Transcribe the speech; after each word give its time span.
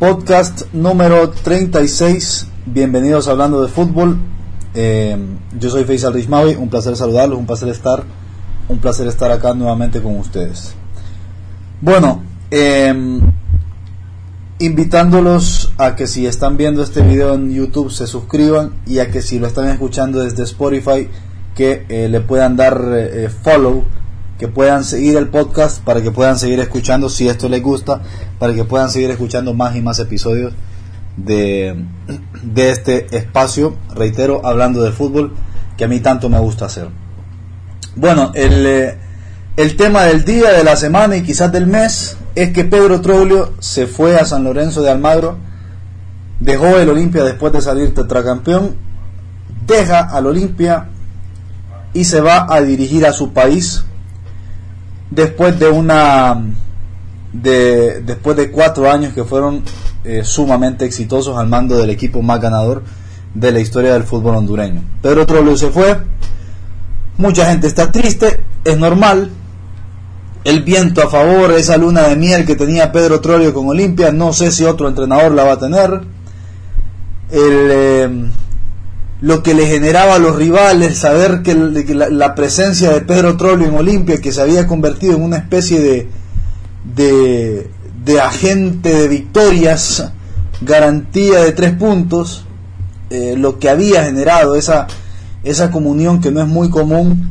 Podcast 0.00 0.72
número 0.72 1.28
36. 1.28 2.46
Bienvenidos 2.64 3.28
a 3.28 3.32
Hablando 3.32 3.60
de 3.60 3.68
Fútbol. 3.68 4.16
Eh, 4.72 5.14
yo 5.58 5.68
soy 5.68 5.84
Faisal 5.84 6.14
Rishmawi. 6.14 6.54
Un 6.54 6.70
placer 6.70 6.96
saludarlos, 6.96 7.38
un 7.38 7.44
placer 7.44 7.68
estar, 7.68 8.04
un 8.70 8.78
placer 8.78 9.06
estar 9.08 9.30
acá 9.30 9.52
nuevamente 9.52 10.00
con 10.00 10.16
ustedes. 10.16 10.72
Bueno, 11.82 12.22
eh, 12.50 13.20
invitándolos 14.58 15.70
a 15.76 15.94
que 15.96 16.06
si 16.06 16.26
están 16.26 16.56
viendo 16.56 16.82
este 16.82 17.02
video 17.02 17.34
en 17.34 17.52
YouTube 17.52 17.92
se 17.92 18.06
suscriban 18.06 18.72
y 18.86 19.00
a 19.00 19.10
que 19.10 19.20
si 19.20 19.38
lo 19.38 19.46
están 19.46 19.68
escuchando 19.68 20.20
desde 20.20 20.44
Spotify 20.44 21.08
que 21.54 21.84
eh, 21.90 22.08
le 22.08 22.20
puedan 22.22 22.56
dar 22.56 22.80
eh, 22.94 23.28
follow, 23.28 23.84
que 24.40 24.48
puedan 24.48 24.84
seguir 24.84 25.18
el 25.18 25.28
podcast 25.28 25.84
para 25.84 26.00
que 26.00 26.10
puedan 26.10 26.38
seguir 26.38 26.60
escuchando 26.60 27.10
si 27.10 27.28
esto 27.28 27.46
les 27.46 27.62
gusta, 27.62 28.00
para 28.38 28.54
que 28.54 28.64
puedan 28.64 28.88
seguir 28.88 29.10
escuchando 29.10 29.52
más 29.52 29.76
y 29.76 29.82
más 29.82 29.98
episodios 29.98 30.54
de, 31.18 31.84
de 32.42 32.70
este 32.70 33.14
espacio, 33.14 33.76
reitero, 33.94 34.40
hablando 34.46 34.82
de 34.82 34.92
fútbol, 34.92 35.34
que 35.76 35.84
a 35.84 35.88
mí 35.88 36.00
tanto 36.00 36.30
me 36.30 36.38
gusta 36.38 36.64
hacer. 36.64 36.88
Bueno, 37.96 38.32
el, 38.34 38.64
eh, 38.64 38.98
el 39.58 39.76
tema 39.76 40.04
del 40.04 40.24
día, 40.24 40.52
de 40.52 40.64
la 40.64 40.76
semana 40.76 41.16
y 41.16 41.22
quizás 41.22 41.52
del 41.52 41.66
mes 41.66 42.16
es 42.34 42.54
que 42.54 42.64
Pedro 42.64 43.02
Troglio 43.02 43.52
se 43.58 43.86
fue 43.86 44.18
a 44.18 44.24
San 44.24 44.42
Lorenzo 44.42 44.80
de 44.80 44.88
Almagro, 44.88 45.36
dejó 46.38 46.78
el 46.78 46.88
Olimpia 46.88 47.24
después 47.24 47.52
de 47.52 47.60
salir 47.60 47.94
tetracampeón, 47.94 48.74
deja 49.66 50.00
al 50.00 50.28
Olimpia 50.28 50.88
y 51.92 52.04
se 52.04 52.22
va 52.22 52.46
a 52.48 52.62
dirigir 52.62 53.04
a 53.04 53.12
su 53.12 53.34
país 53.34 53.84
después 55.10 55.58
de 55.58 55.68
una 55.68 56.40
de 57.32 58.00
después 58.02 58.36
de 58.36 58.50
cuatro 58.50 58.90
años 58.90 59.12
que 59.12 59.24
fueron 59.24 59.62
eh, 60.04 60.22
sumamente 60.24 60.84
exitosos 60.84 61.36
al 61.36 61.48
mando 61.48 61.76
del 61.76 61.90
equipo 61.90 62.22
más 62.22 62.40
ganador 62.40 62.82
de 63.34 63.52
la 63.52 63.60
historia 63.60 63.92
del 63.92 64.04
fútbol 64.04 64.36
hondureño. 64.36 64.82
Pedro 65.02 65.26
Troglio 65.26 65.56
se 65.56 65.68
fue, 65.68 65.96
mucha 67.18 67.46
gente 67.46 67.66
está 67.66 67.92
triste, 67.92 68.42
es 68.64 68.78
normal, 68.78 69.30
el 70.42 70.62
viento 70.62 71.02
a 71.02 71.08
favor, 71.08 71.52
esa 71.52 71.76
luna 71.76 72.08
de 72.08 72.16
miel 72.16 72.46
que 72.46 72.56
tenía 72.56 72.92
Pedro 72.92 73.20
Troglio 73.20 73.52
con 73.52 73.68
Olimpia, 73.68 74.10
no 74.10 74.32
sé 74.32 74.50
si 74.50 74.64
otro 74.64 74.88
entrenador 74.88 75.32
la 75.32 75.44
va 75.44 75.52
a 75.52 75.58
tener. 75.58 76.00
El, 77.30 77.68
eh, 77.70 78.30
lo 79.20 79.42
que 79.42 79.54
le 79.54 79.66
generaba 79.66 80.14
a 80.14 80.18
los 80.18 80.36
rivales, 80.36 80.98
saber 80.98 81.42
que, 81.42 81.54
la, 81.54 82.34
presencia 82.34 82.90
de 82.90 83.02
Pedro 83.02 83.36
Troglio 83.36 83.68
en 83.68 83.74
Olimpia, 83.74 84.20
que 84.20 84.32
se 84.32 84.40
había 84.40 84.66
convertido 84.66 85.14
en 85.14 85.22
una 85.22 85.36
especie 85.36 85.80
de, 85.80 86.08
de, 86.94 87.70
de 88.04 88.20
agente 88.20 88.94
de 88.94 89.08
victorias, 89.08 90.10
garantía 90.62 91.40
de 91.40 91.52
tres 91.52 91.72
puntos, 91.72 92.46
eh, 93.10 93.34
lo 93.36 93.58
que 93.58 93.68
había 93.68 94.04
generado 94.04 94.56
esa, 94.56 94.86
esa 95.44 95.70
comunión 95.70 96.20
que 96.20 96.30
no 96.30 96.40
es 96.40 96.48
muy 96.48 96.70
común 96.70 97.30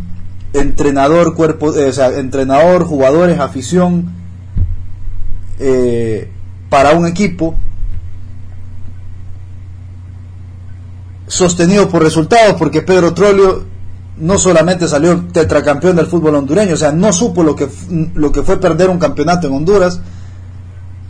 entrenador, 0.53 1.35
cuerpo, 1.35 1.75
eh, 1.75 1.85
o 1.85 1.93
sea, 1.93 2.17
entrenador, 2.17 2.83
jugadores, 2.83 3.39
afición, 3.39 4.11
eh, 5.59 6.29
para 6.69 6.93
un 6.93 7.07
equipo 7.07 7.55
sostenido 11.29 11.87
por 11.87 12.03
resultados, 12.03 12.55
porque 12.57 12.81
Pedro 12.81 13.13
Trollio 13.13 13.63
no 14.17 14.37
solamente 14.37 14.87
salió 14.87 15.27
tetracampeón 15.31 15.95
del 15.95 16.07
fútbol 16.07 16.35
hondureño, 16.35 16.73
o 16.73 16.77
sea, 16.77 16.91
no 16.91 17.13
supo 17.13 17.43
lo 17.43 17.55
que, 17.55 17.69
lo 18.15 18.31
que 18.31 18.41
fue 18.41 18.59
perder 18.59 18.89
un 18.89 18.99
campeonato 18.99 19.47
en 19.47 19.53
Honduras, 19.53 20.01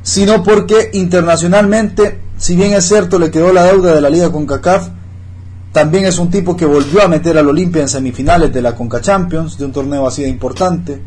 sino 0.03 0.43
porque 0.43 0.91
internacionalmente, 0.93 2.19
si 2.37 2.55
bien 2.55 2.73
es 2.73 2.85
cierto, 2.85 3.17
le 3.17 3.31
quedó 3.31 3.53
la 3.53 3.63
deuda 3.63 3.95
de 3.95 4.01
la 4.01 4.09
liga 4.09 4.31
con 4.31 4.45
CACAF, 4.45 4.89
también 5.71 6.03
es 6.03 6.19
un 6.19 6.29
tipo 6.29 6.57
que 6.57 6.65
volvió 6.65 7.01
a 7.01 7.07
meter 7.07 7.37
al 7.37 7.47
Olimpia 7.47 7.81
en 7.81 7.89
semifinales 7.89 8.53
de 8.53 8.61
la 8.61 8.75
Conca 8.75 8.99
Champions, 8.99 9.57
de 9.57 9.65
un 9.65 9.71
torneo 9.71 10.05
así 10.05 10.23
de 10.23 10.29
importante, 10.29 11.01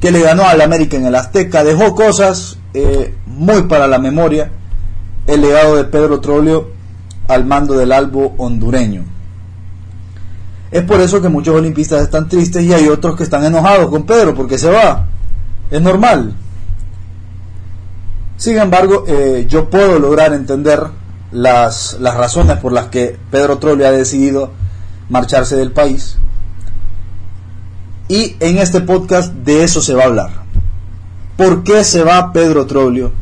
que 0.00 0.10
le 0.10 0.20
ganó 0.20 0.48
al 0.48 0.60
América 0.60 0.96
en 0.96 1.06
el 1.06 1.14
Azteca, 1.14 1.62
dejó 1.62 1.94
cosas 1.94 2.58
eh, 2.74 3.14
muy 3.26 3.62
para 3.62 3.86
la 3.86 3.98
memoria, 3.98 4.50
el 5.26 5.42
legado 5.42 5.76
de 5.76 5.84
Pedro 5.84 6.20
Trollio 6.20 6.77
al 7.28 7.44
mando 7.44 7.74
del 7.74 7.92
albo 7.92 8.34
hondureño. 8.38 9.04
Es 10.70 10.82
por 10.82 11.00
eso 11.00 11.22
que 11.22 11.28
muchos 11.28 11.54
olimpistas 11.54 12.02
están 12.02 12.28
tristes 12.28 12.64
y 12.64 12.72
hay 12.72 12.88
otros 12.88 13.16
que 13.16 13.22
están 13.22 13.44
enojados 13.44 13.88
con 13.88 14.04
Pedro 14.04 14.34
porque 14.34 14.58
se 14.58 14.70
va. 14.70 15.06
Es 15.70 15.80
normal. 15.80 16.34
Sin 18.36 18.58
embargo, 18.58 19.04
eh, 19.06 19.46
yo 19.48 19.70
puedo 19.70 19.98
lograr 19.98 20.32
entender 20.32 20.82
las, 21.32 21.96
las 22.00 22.16
razones 22.16 22.58
por 22.58 22.72
las 22.72 22.86
que 22.86 23.18
Pedro 23.30 23.58
Trollio 23.58 23.86
ha 23.86 23.92
decidido 23.92 24.52
marcharse 25.08 25.56
del 25.56 25.72
país. 25.72 26.18
Y 28.08 28.36
en 28.40 28.58
este 28.58 28.80
podcast 28.80 29.32
de 29.32 29.64
eso 29.64 29.82
se 29.82 29.94
va 29.94 30.04
a 30.04 30.06
hablar. 30.06 30.30
¿Por 31.36 31.62
qué 31.62 31.84
se 31.84 32.02
va 32.02 32.32
Pedro 32.32 32.66
Trollio? 32.66 33.12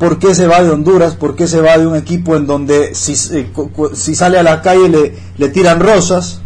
¿Por 0.00 0.18
qué 0.18 0.34
se 0.34 0.46
va 0.46 0.62
de 0.62 0.70
Honduras? 0.70 1.14
¿Por 1.14 1.36
qué 1.36 1.46
se 1.46 1.60
va 1.60 1.76
de 1.76 1.86
un 1.86 1.94
equipo 1.94 2.34
en 2.34 2.46
donde 2.46 2.94
si, 2.94 3.14
si 3.14 4.14
sale 4.14 4.38
a 4.38 4.42
la 4.42 4.62
calle 4.62 4.88
le, 4.88 5.14
le 5.36 5.48
tiran 5.50 5.78
rosas? 5.78 6.40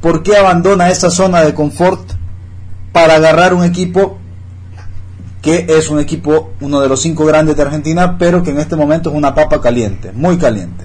¿Por 0.00 0.22
qué 0.22 0.36
abandona 0.36 0.90
esa 0.90 1.10
zona 1.10 1.40
de 1.40 1.54
confort 1.54 2.12
para 2.92 3.16
agarrar 3.16 3.52
un 3.52 3.64
equipo 3.64 4.18
que 5.42 5.66
es 5.68 5.90
un 5.90 5.98
equipo, 5.98 6.52
uno 6.60 6.80
de 6.80 6.88
los 6.88 7.02
cinco 7.02 7.24
grandes 7.26 7.56
de 7.56 7.62
Argentina, 7.62 8.16
pero 8.16 8.44
que 8.44 8.50
en 8.50 8.60
este 8.60 8.76
momento 8.76 9.10
es 9.10 9.16
una 9.16 9.34
papa 9.34 9.60
caliente, 9.60 10.12
muy 10.12 10.38
caliente. 10.38 10.84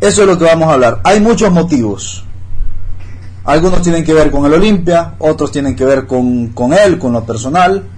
Eso 0.00 0.22
es 0.22 0.28
lo 0.28 0.38
que 0.38 0.44
vamos 0.44 0.68
a 0.68 0.74
hablar. 0.74 1.00
Hay 1.02 1.18
muchos 1.18 1.50
motivos. 1.50 2.24
Algunos 3.42 3.82
tienen 3.82 4.04
que 4.04 4.14
ver 4.14 4.30
con 4.30 4.46
el 4.46 4.52
Olimpia, 4.52 5.16
otros 5.18 5.50
tienen 5.50 5.74
que 5.74 5.84
ver 5.84 6.06
con, 6.06 6.50
con 6.50 6.72
él, 6.72 6.96
con 6.96 7.12
lo 7.12 7.24
personal, 7.24 7.88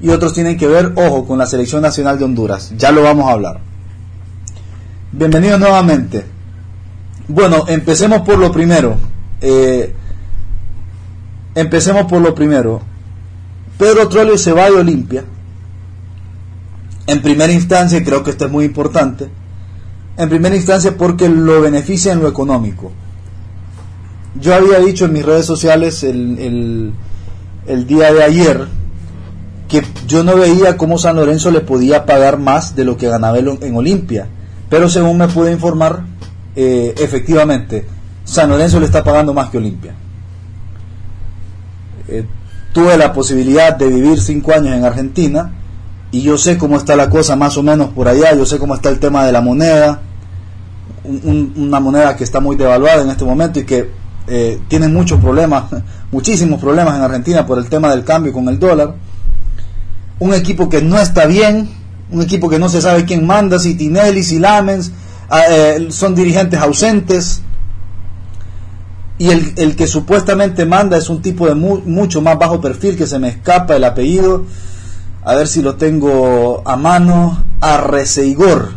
y 0.00 0.08
otros 0.10 0.34
tienen 0.34 0.56
que 0.56 0.66
ver, 0.66 0.92
ojo, 0.96 1.26
con 1.26 1.38
la 1.38 1.46
selección 1.46 1.82
nacional 1.82 2.18
de 2.18 2.24
Honduras. 2.24 2.72
Ya 2.76 2.90
lo 2.90 3.02
vamos 3.02 3.28
a 3.28 3.32
hablar. 3.32 3.60
Bienvenidos 5.12 5.58
nuevamente. 5.58 6.24
Bueno, 7.28 7.64
empecemos 7.68 8.20
por 8.20 8.38
lo 8.38 8.52
primero. 8.52 8.98
Eh, 9.40 9.94
empecemos 11.54 12.04
por 12.04 12.20
lo 12.20 12.34
primero. 12.34 12.82
Pedro 13.78 14.08
Trollio 14.08 14.36
se 14.36 14.52
va 14.52 14.66
de 14.66 14.76
Olimpia. 14.76 15.24
En 17.06 17.22
primera 17.22 17.52
instancia, 17.52 18.02
creo 18.04 18.22
que 18.22 18.30
esto 18.30 18.46
es 18.46 18.50
muy 18.50 18.64
importante. 18.64 19.28
En 20.18 20.28
primera 20.28 20.56
instancia 20.56 20.96
porque 20.96 21.28
lo 21.28 21.62
beneficia 21.62 22.12
en 22.12 22.20
lo 22.20 22.28
económico. 22.28 22.92
Yo 24.38 24.54
había 24.54 24.78
dicho 24.80 25.06
en 25.06 25.14
mis 25.14 25.24
redes 25.24 25.46
sociales 25.46 26.02
el, 26.02 26.38
el, 26.38 26.92
el 27.66 27.86
día 27.86 28.12
de 28.12 28.22
ayer 28.22 28.68
que 29.68 29.84
yo 30.06 30.22
no 30.22 30.36
veía 30.36 30.76
cómo 30.76 30.98
San 30.98 31.16
Lorenzo 31.16 31.50
le 31.50 31.60
podía 31.60 32.06
pagar 32.06 32.38
más 32.38 32.76
de 32.76 32.84
lo 32.84 32.96
que 32.96 33.08
ganaba 33.08 33.38
en 33.38 33.76
Olimpia. 33.76 34.28
Pero 34.68 34.88
según 34.88 35.18
me 35.18 35.28
pude 35.28 35.52
informar, 35.52 36.02
eh, 36.54 36.94
efectivamente, 36.98 37.86
San 38.24 38.50
Lorenzo 38.50 38.80
le 38.80 38.86
está 38.86 39.04
pagando 39.04 39.32
más 39.34 39.50
que 39.50 39.58
Olimpia. 39.58 39.94
Eh, 42.08 42.24
tuve 42.72 42.96
la 42.96 43.12
posibilidad 43.12 43.76
de 43.76 43.88
vivir 43.88 44.20
cinco 44.20 44.52
años 44.52 44.74
en 44.74 44.84
Argentina 44.84 45.52
y 46.10 46.22
yo 46.22 46.38
sé 46.38 46.58
cómo 46.58 46.76
está 46.76 46.94
la 46.94 47.10
cosa 47.10 47.34
más 47.34 47.56
o 47.56 47.62
menos 47.62 47.88
por 47.88 48.08
allá, 48.08 48.34
yo 48.34 48.46
sé 48.46 48.58
cómo 48.58 48.74
está 48.74 48.90
el 48.90 48.98
tema 49.00 49.24
de 49.24 49.32
la 49.32 49.40
moneda, 49.40 50.02
un, 51.04 51.52
una 51.56 51.80
moneda 51.80 52.16
que 52.16 52.24
está 52.24 52.40
muy 52.40 52.56
devaluada 52.56 53.02
en 53.02 53.10
este 53.10 53.24
momento 53.24 53.60
y 53.60 53.64
que 53.64 53.90
eh, 54.28 54.60
tiene 54.68 54.88
muchos 54.88 55.20
problemas, 55.20 55.64
muchísimos 56.12 56.60
problemas 56.60 56.96
en 56.96 57.02
Argentina 57.02 57.46
por 57.46 57.58
el 57.58 57.68
tema 57.68 57.90
del 57.90 58.04
cambio 58.04 58.32
con 58.32 58.48
el 58.48 58.58
dólar. 58.58 58.94
Un 60.18 60.34
equipo 60.34 60.68
que 60.68 60.82
no 60.82 60.98
está 60.98 61.26
bien, 61.26 61.68
un 62.10 62.22
equipo 62.22 62.48
que 62.48 62.58
no 62.58 62.68
se 62.68 62.80
sabe 62.80 63.04
quién 63.04 63.26
manda, 63.26 63.58
si 63.58 63.74
Tinelli, 63.74 64.22
si 64.22 64.38
Lamens, 64.38 64.92
eh, 65.50 65.88
son 65.90 66.14
dirigentes 66.14 66.60
ausentes, 66.60 67.42
y 69.18 69.30
el, 69.30 69.54
el, 69.56 69.76
que 69.76 69.86
supuestamente 69.86 70.66
manda 70.66 70.98
es 70.98 71.08
un 71.08 71.22
tipo 71.22 71.46
de 71.46 71.54
mu 71.54 71.80
mucho 71.86 72.20
más 72.20 72.38
bajo 72.38 72.60
perfil 72.60 72.96
que 72.96 73.06
se 73.06 73.18
me 73.18 73.28
escapa 73.28 73.74
el 73.76 73.84
apellido. 73.84 74.44
A 75.24 75.34
ver 75.34 75.48
si 75.48 75.62
lo 75.62 75.76
tengo 75.76 76.62
a 76.66 76.76
mano. 76.76 77.42
Arreceigor 77.58 78.74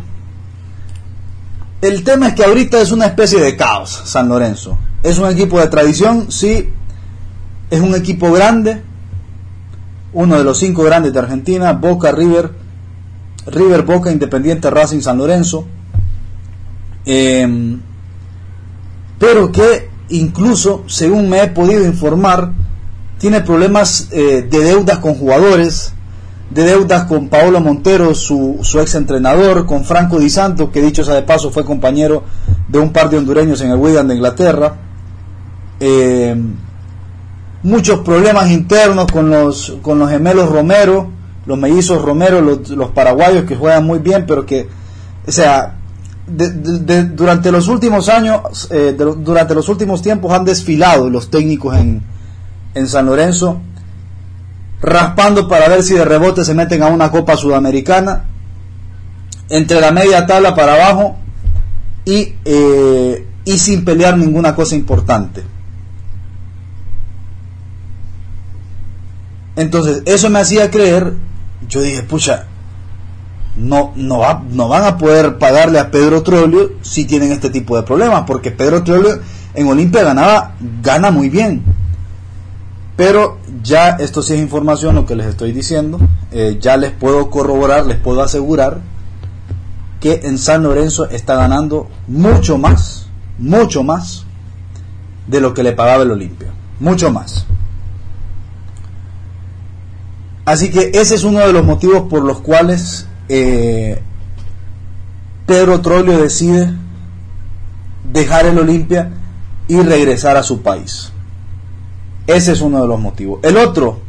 el 1.82 2.04
tema 2.04 2.28
es 2.28 2.34
que 2.34 2.44
ahorita 2.44 2.80
es 2.80 2.92
una 2.92 3.06
especie 3.06 3.40
de 3.40 3.56
caos 3.56 4.02
San 4.04 4.28
Lorenzo. 4.28 4.78
Es 5.02 5.18
un 5.18 5.30
equipo 5.30 5.58
de 5.58 5.68
tradición 5.68 6.30
sí. 6.30 6.70
Es 7.70 7.80
un 7.80 7.94
equipo 7.94 8.30
grande 8.32 8.82
uno 10.12 10.38
de 10.38 10.44
los 10.44 10.58
cinco 10.58 10.82
grandes 10.82 11.12
de 11.12 11.18
Argentina 11.18 11.72
Boca 11.72 12.12
River 12.12 12.50
River 13.46 13.82
Boca 13.82 14.10
Independiente 14.10 14.70
Racing 14.70 15.00
San 15.00 15.18
Lorenzo 15.18 15.66
eh, 17.04 17.78
pero 19.18 19.52
que 19.52 19.90
incluso, 20.08 20.84
según 20.86 21.28
me 21.28 21.42
he 21.42 21.48
podido 21.48 21.84
informar, 21.84 22.52
tiene 23.18 23.42
problemas 23.42 24.08
eh, 24.12 24.46
de 24.50 24.60
deudas 24.60 24.98
con 24.98 25.14
jugadores, 25.14 25.92
de 26.48 26.64
deudas 26.64 27.04
con 27.04 27.28
Paolo 27.28 27.60
Montero, 27.60 28.14
su, 28.14 28.58
su 28.62 28.80
ex 28.80 28.94
entrenador, 28.94 29.66
con 29.66 29.84
Franco 29.84 30.18
Di 30.18 30.30
Santo, 30.30 30.72
que 30.72 30.80
dicho 30.80 31.04
sea 31.04 31.14
de 31.14 31.22
paso 31.22 31.50
fue 31.50 31.64
compañero 31.64 32.24
de 32.66 32.78
un 32.78 32.92
par 32.92 33.10
de 33.10 33.18
hondureños 33.18 33.60
en 33.60 33.70
el 33.70 33.76
Wigan 33.76 34.08
de 34.08 34.14
Inglaterra. 34.14 34.74
Eh, 35.78 36.34
muchos 37.62 38.00
problemas 38.00 38.50
internos 38.50 39.06
con 39.10 39.30
los, 39.30 39.76
con 39.82 39.98
los 39.98 40.10
gemelos 40.10 40.50
Romero, 40.50 41.10
los 41.46 41.58
mellizos 41.58 42.02
Romero, 42.02 42.40
los, 42.40 42.68
los 42.70 42.90
paraguayos 42.90 43.44
que 43.44 43.56
juegan 43.56 43.84
muy 43.84 43.98
bien, 43.98 44.24
pero 44.26 44.46
que, 44.46 44.68
o 45.26 45.32
sea, 45.32 45.76
durante 46.26 47.50
los 47.50 47.68
últimos 47.68 48.08
años, 48.08 48.68
eh, 48.70 48.96
durante 48.96 49.54
los 49.54 49.68
últimos 49.68 50.00
tiempos 50.00 50.32
han 50.32 50.44
desfilado 50.44 51.10
los 51.10 51.30
técnicos 51.30 51.76
en, 51.76 52.02
en 52.74 52.86
San 52.86 53.06
Lorenzo, 53.06 53.60
raspando 54.80 55.48
para 55.48 55.68
ver 55.68 55.82
si 55.82 55.94
de 55.94 56.04
rebote 56.04 56.44
se 56.44 56.54
meten 56.54 56.82
a 56.82 56.86
una 56.86 57.10
Copa 57.10 57.36
Sudamericana, 57.36 58.24
entre 59.48 59.80
la 59.80 59.90
media 59.90 60.26
tabla 60.26 60.54
para 60.54 60.74
abajo 60.74 61.16
y, 62.04 62.34
eh, 62.44 63.26
y 63.44 63.58
sin 63.58 63.84
pelear 63.84 64.16
ninguna 64.16 64.54
cosa 64.54 64.76
importante. 64.76 65.42
Entonces, 69.60 70.02
eso 70.06 70.30
me 70.30 70.38
hacía 70.38 70.70
creer, 70.70 71.12
yo 71.68 71.82
dije, 71.82 72.02
pucha, 72.02 72.46
no, 73.56 73.92
no, 73.94 74.42
no 74.48 74.68
van 74.68 74.84
a 74.84 74.96
poder 74.96 75.36
pagarle 75.36 75.78
a 75.78 75.90
Pedro 75.90 76.22
Trollio 76.22 76.72
si 76.80 77.04
tienen 77.04 77.30
este 77.30 77.50
tipo 77.50 77.76
de 77.76 77.82
problemas, 77.82 78.24
porque 78.26 78.50
Pedro 78.50 78.82
Trollio 78.82 79.20
en 79.52 79.68
Olimpia 79.68 80.02
ganaba, 80.02 80.54
gana 80.82 81.10
muy 81.10 81.28
bien. 81.28 81.62
Pero 82.96 83.36
ya 83.62 83.90
esto 83.90 84.22
sí 84.22 84.32
es 84.32 84.40
información 84.40 84.94
lo 84.94 85.04
que 85.04 85.14
les 85.14 85.26
estoy 85.26 85.52
diciendo, 85.52 86.00
eh, 86.32 86.56
ya 86.58 86.78
les 86.78 86.92
puedo 86.92 87.28
corroborar, 87.28 87.84
les 87.84 87.98
puedo 87.98 88.22
asegurar 88.22 88.80
que 90.00 90.20
en 90.24 90.38
San 90.38 90.62
Lorenzo 90.62 91.06
está 91.10 91.36
ganando 91.36 91.86
mucho 92.08 92.56
más, 92.56 93.08
mucho 93.38 93.84
más 93.84 94.24
de 95.26 95.42
lo 95.42 95.52
que 95.52 95.62
le 95.62 95.72
pagaba 95.72 96.02
el 96.02 96.12
Olimpia, 96.12 96.48
mucho 96.78 97.10
más. 97.10 97.44
Así 100.50 100.68
que 100.68 100.90
ese 100.94 101.14
es 101.14 101.22
uno 101.22 101.38
de 101.38 101.52
los 101.52 101.64
motivos 101.64 102.08
por 102.10 102.24
los 102.24 102.40
cuales 102.40 103.06
eh, 103.28 104.02
Pedro 105.46 105.80
Trollio 105.80 106.18
decide 106.18 106.74
dejar 108.12 108.46
el 108.46 108.58
Olimpia 108.58 109.12
y 109.68 109.80
regresar 109.80 110.36
a 110.36 110.42
su 110.42 110.60
país. 110.60 111.12
Ese 112.26 112.50
es 112.50 112.62
uno 112.62 112.82
de 112.82 112.88
los 112.88 112.98
motivos. 112.98 113.38
El 113.44 113.58
otro, 113.58 114.00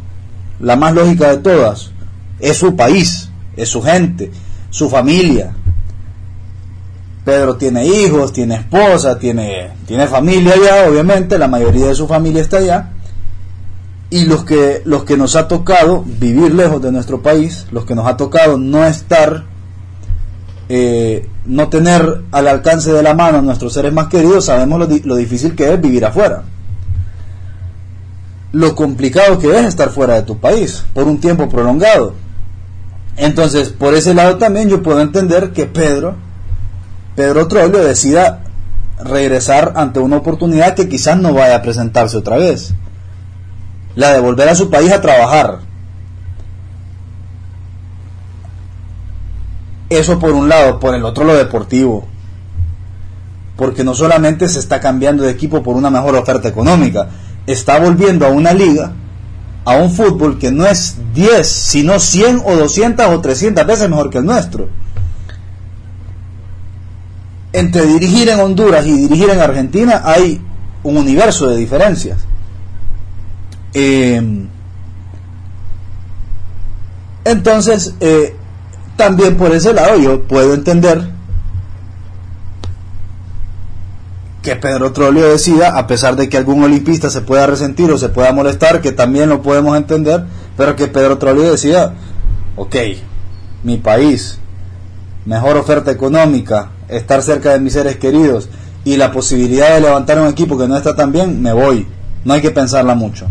la 0.60 0.76
más 0.76 0.96
lógica 0.96 1.30
de 1.30 1.38
todas, 1.38 1.92
es 2.40 2.58
su 2.58 2.76
país, 2.76 3.30
es 3.56 3.70
su 3.70 3.84
gente, 3.84 4.32
su 4.72 4.90
familia. 4.90 5.54
Pedro 7.24 7.58
tiene 7.58 7.86
hijos, 7.86 8.34
tiene 8.34 8.56
esposa, 8.56 9.20
tiene, 9.20 9.74
tiene 9.86 10.08
familia 10.08 10.56
allá, 10.56 10.90
obviamente, 10.90 11.38
la 11.38 11.48
mayoría 11.48 11.86
de 11.86 11.94
su 11.94 12.08
familia 12.08 12.42
está 12.42 12.58
allá 12.58 12.94
y 14.12 14.26
los 14.26 14.44
que, 14.44 14.82
los 14.84 15.06
que 15.06 15.16
nos 15.16 15.38
ha 15.38 15.48
tocado 15.48 16.04
vivir 16.06 16.54
lejos 16.54 16.82
de 16.82 16.92
nuestro 16.92 17.22
país, 17.22 17.66
los 17.72 17.86
que 17.86 17.96
nos 17.96 18.06
ha 18.06 18.18
tocado 18.18 18.58
no 18.58 18.86
estar, 18.86 19.46
eh, 20.68 21.30
no 21.46 21.70
tener 21.70 22.22
al 22.32 22.48
alcance 22.50 22.92
de 22.92 23.02
la 23.04 23.14
mano 23.14 23.38
a 23.38 23.42
nuestros 23.42 23.74
seres 23.74 23.94
más 23.94 24.10
queridos, 24.10 24.46
sabemos 24.46 24.80
lo, 24.80 24.88
lo 25.06 25.16
difícil 25.16 25.56
que 25.56 25.74
es 25.74 25.80
vivir 25.80 26.04
afuera. 26.04 26.44
Lo 28.52 28.76
complicado 28.76 29.40
que 29.40 29.58
es 29.58 29.66
estar 29.66 29.90
fuera 29.92 30.16
de 30.16 30.24
tu 30.24 30.38
país 30.40 30.84
por 30.94 31.06
un 31.06 31.22
tiempo 31.22 31.48
prolongado. 31.48 32.14
Entonces, 33.16 33.70
por 33.70 33.94
ese 33.94 34.14
lado 34.14 34.38
también 34.38 34.68
yo 34.68 34.84
puedo 34.84 35.00
entender 35.00 35.52
que 35.52 35.68
Pedro, 35.68 36.16
Pedro 37.16 37.48
Trollio 37.48 37.80
decida 37.80 38.44
regresar 39.02 39.72
ante 39.78 40.02
una 40.02 40.18
oportunidad 40.18 40.76
que 40.76 40.90
quizás 40.90 41.18
no 41.18 41.34
vaya 41.34 41.56
a 41.56 41.62
presentarse 41.62 42.18
otra 42.18 42.36
vez 42.36 42.74
la 43.96 44.14
de 44.14 44.20
volver 44.20 44.50
a 44.50 44.56
su 44.56 44.70
país 44.70 44.92
a 44.92 45.02
trabajar. 45.02 45.60
Eso 49.90 50.20
por 50.20 50.32
un 50.32 50.48
lado, 50.48 50.80
por 50.80 50.96
el 50.96 51.04
otro 51.04 51.26
lo 51.26 51.36
deportivo. 51.36 52.08
Porque 53.58 53.84
no 53.84 53.94
solamente 53.94 54.48
se 54.48 54.60
está 54.60 54.80
cambiando 54.80 55.24
de 55.24 55.32
equipo 55.32 55.62
por 55.62 55.76
una 55.76 55.90
mejor 55.90 56.16
oferta 56.16 56.48
económica, 56.48 57.10
está 57.46 57.80
volviendo 57.80 58.26
a 58.26 58.30
una 58.30 58.54
liga, 58.54 58.94
a 59.66 59.76
un 59.76 59.92
fútbol 59.92 60.40
que 60.40 60.52
no 60.52 60.66
es 60.66 60.96
10, 61.14 61.46
sino 61.46 62.00
100 62.00 62.42
o 62.46 62.56
200 62.56 63.06
o 63.08 63.22
300 63.22 63.66
veces 63.68 63.90
mejor 63.90 64.10
que 64.10 64.20
el 64.20 64.26
nuestro. 64.26 64.70
Entre 67.54 67.86
dirigir 67.86 68.30
en 68.30 68.40
Honduras 68.40 68.86
y 68.86 68.94
dirigir 68.94 69.30
en 69.30 69.42
Argentina 69.42 70.04
hay 70.06 70.42
un 70.84 70.96
universo 70.96 71.50
de 71.50 71.58
diferencias. 71.58 72.31
Eh, 73.74 74.48
entonces, 77.24 77.96
eh, 78.00 78.36
también 78.98 79.38
por 79.38 79.54
ese 79.54 79.74
lado 79.74 79.98
yo 79.98 80.24
puedo 80.24 80.54
entender 80.54 81.12
que 84.42 84.56
Pedro 84.56 84.92
Trollio 84.92 85.30
decida, 85.30 85.78
a 85.78 85.86
pesar 85.86 86.16
de 86.16 86.28
que 86.28 86.38
algún 86.38 86.64
olimpista 86.64 87.10
se 87.10 87.22
pueda 87.22 87.46
resentir 87.46 87.92
o 87.92 87.98
se 87.98 88.10
pueda 88.10 88.34
molestar, 88.34 88.82
que 88.82 88.92
también 88.92 89.30
lo 89.30 89.44
podemos 89.44 89.78
entender, 89.78 90.26
pero 90.58 90.76
que 90.76 90.88
Pedro 90.88 91.20
Trollio 91.20 91.52
decida, 91.52 91.94
ok, 92.56 92.76
mi 93.64 93.78
país, 93.78 94.40
mejor 95.26 95.58
oferta 95.58 95.92
económica, 95.92 96.72
estar 96.88 97.22
cerca 97.22 97.52
de 97.52 97.60
mis 97.60 97.74
seres 97.74 97.98
queridos 97.98 98.50
y 98.84 98.98
la 98.98 99.12
posibilidad 99.12 99.76
de 99.76 99.82
levantar 99.82 100.20
un 100.20 100.28
equipo 100.28 100.58
que 100.58 100.68
no 100.68 100.76
está 100.76 100.96
tan 100.96 101.12
bien, 101.12 101.42
me 101.42 101.54
voy. 101.54 101.88
No 102.26 102.34
hay 102.34 102.42
que 102.42 102.52
pensarla 102.52 102.96
mucho. 102.96 103.28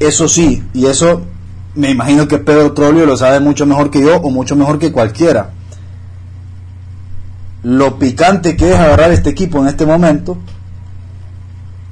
Eso 0.00 0.28
sí, 0.28 0.62
y 0.72 0.86
eso 0.86 1.22
me 1.74 1.90
imagino 1.90 2.28
que 2.28 2.38
Pedro 2.38 2.72
Trollio 2.72 3.06
lo 3.06 3.16
sabe 3.16 3.40
mucho 3.40 3.66
mejor 3.66 3.90
que 3.90 4.00
yo 4.00 4.16
o 4.16 4.30
mucho 4.30 4.56
mejor 4.56 4.78
que 4.78 4.92
cualquiera. 4.92 5.50
Lo 7.62 7.98
picante 7.98 8.56
que 8.56 8.70
es 8.70 8.76
agarrar 8.76 9.10
este 9.12 9.30
equipo 9.30 9.60
en 9.60 9.68
este 9.68 9.86
momento, 9.86 10.38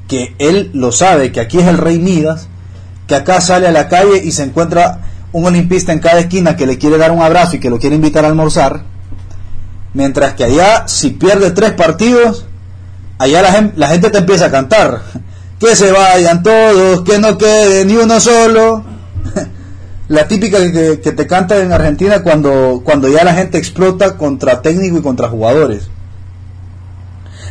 que 0.08 0.34
él 0.38 0.70
lo 0.74 0.92
sabe, 0.92 1.32
que 1.32 1.40
aquí 1.40 1.58
es 1.58 1.66
el 1.66 1.78
Rey 1.78 1.98
Midas, 1.98 2.48
que 3.06 3.14
acá 3.14 3.40
sale 3.40 3.66
a 3.66 3.72
la 3.72 3.88
calle 3.88 4.22
y 4.22 4.32
se 4.32 4.44
encuentra 4.44 5.00
un 5.32 5.46
olimpista 5.46 5.92
en 5.92 6.00
cada 6.00 6.20
esquina 6.20 6.56
que 6.56 6.66
le 6.66 6.78
quiere 6.78 6.98
dar 6.98 7.10
un 7.10 7.22
abrazo 7.22 7.56
y 7.56 7.60
que 7.60 7.70
lo 7.70 7.78
quiere 7.78 7.96
invitar 7.96 8.24
a 8.24 8.28
almorzar, 8.28 8.82
mientras 9.94 10.34
que 10.34 10.44
allá, 10.44 10.86
si 10.86 11.10
pierde 11.10 11.52
tres 11.52 11.72
partidos, 11.72 12.46
allá 13.18 13.42
la, 13.42 13.70
la 13.74 13.88
gente 13.88 14.10
te 14.10 14.18
empieza 14.18 14.46
a 14.46 14.50
cantar 14.50 15.02
que 15.62 15.76
se 15.76 15.92
vayan 15.92 16.42
todos, 16.42 17.02
que 17.02 17.18
no 17.18 17.38
quede 17.38 17.84
ni 17.84 17.96
uno 17.96 18.18
solo. 18.18 18.82
La 20.08 20.26
típica 20.26 20.58
que, 20.58 20.96
te 20.96 21.26
canta 21.26 21.58
en 21.58 21.72
Argentina 21.72 22.22
cuando, 22.22 22.82
cuando 22.84 23.08
ya 23.08 23.24
la 23.24 23.34
gente 23.34 23.58
explota 23.58 24.16
contra 24.16 24.60
técnico 24.60 24.98
y 24.98 25.02
contra 25.02 25.28
jugadores. 25.28 25.88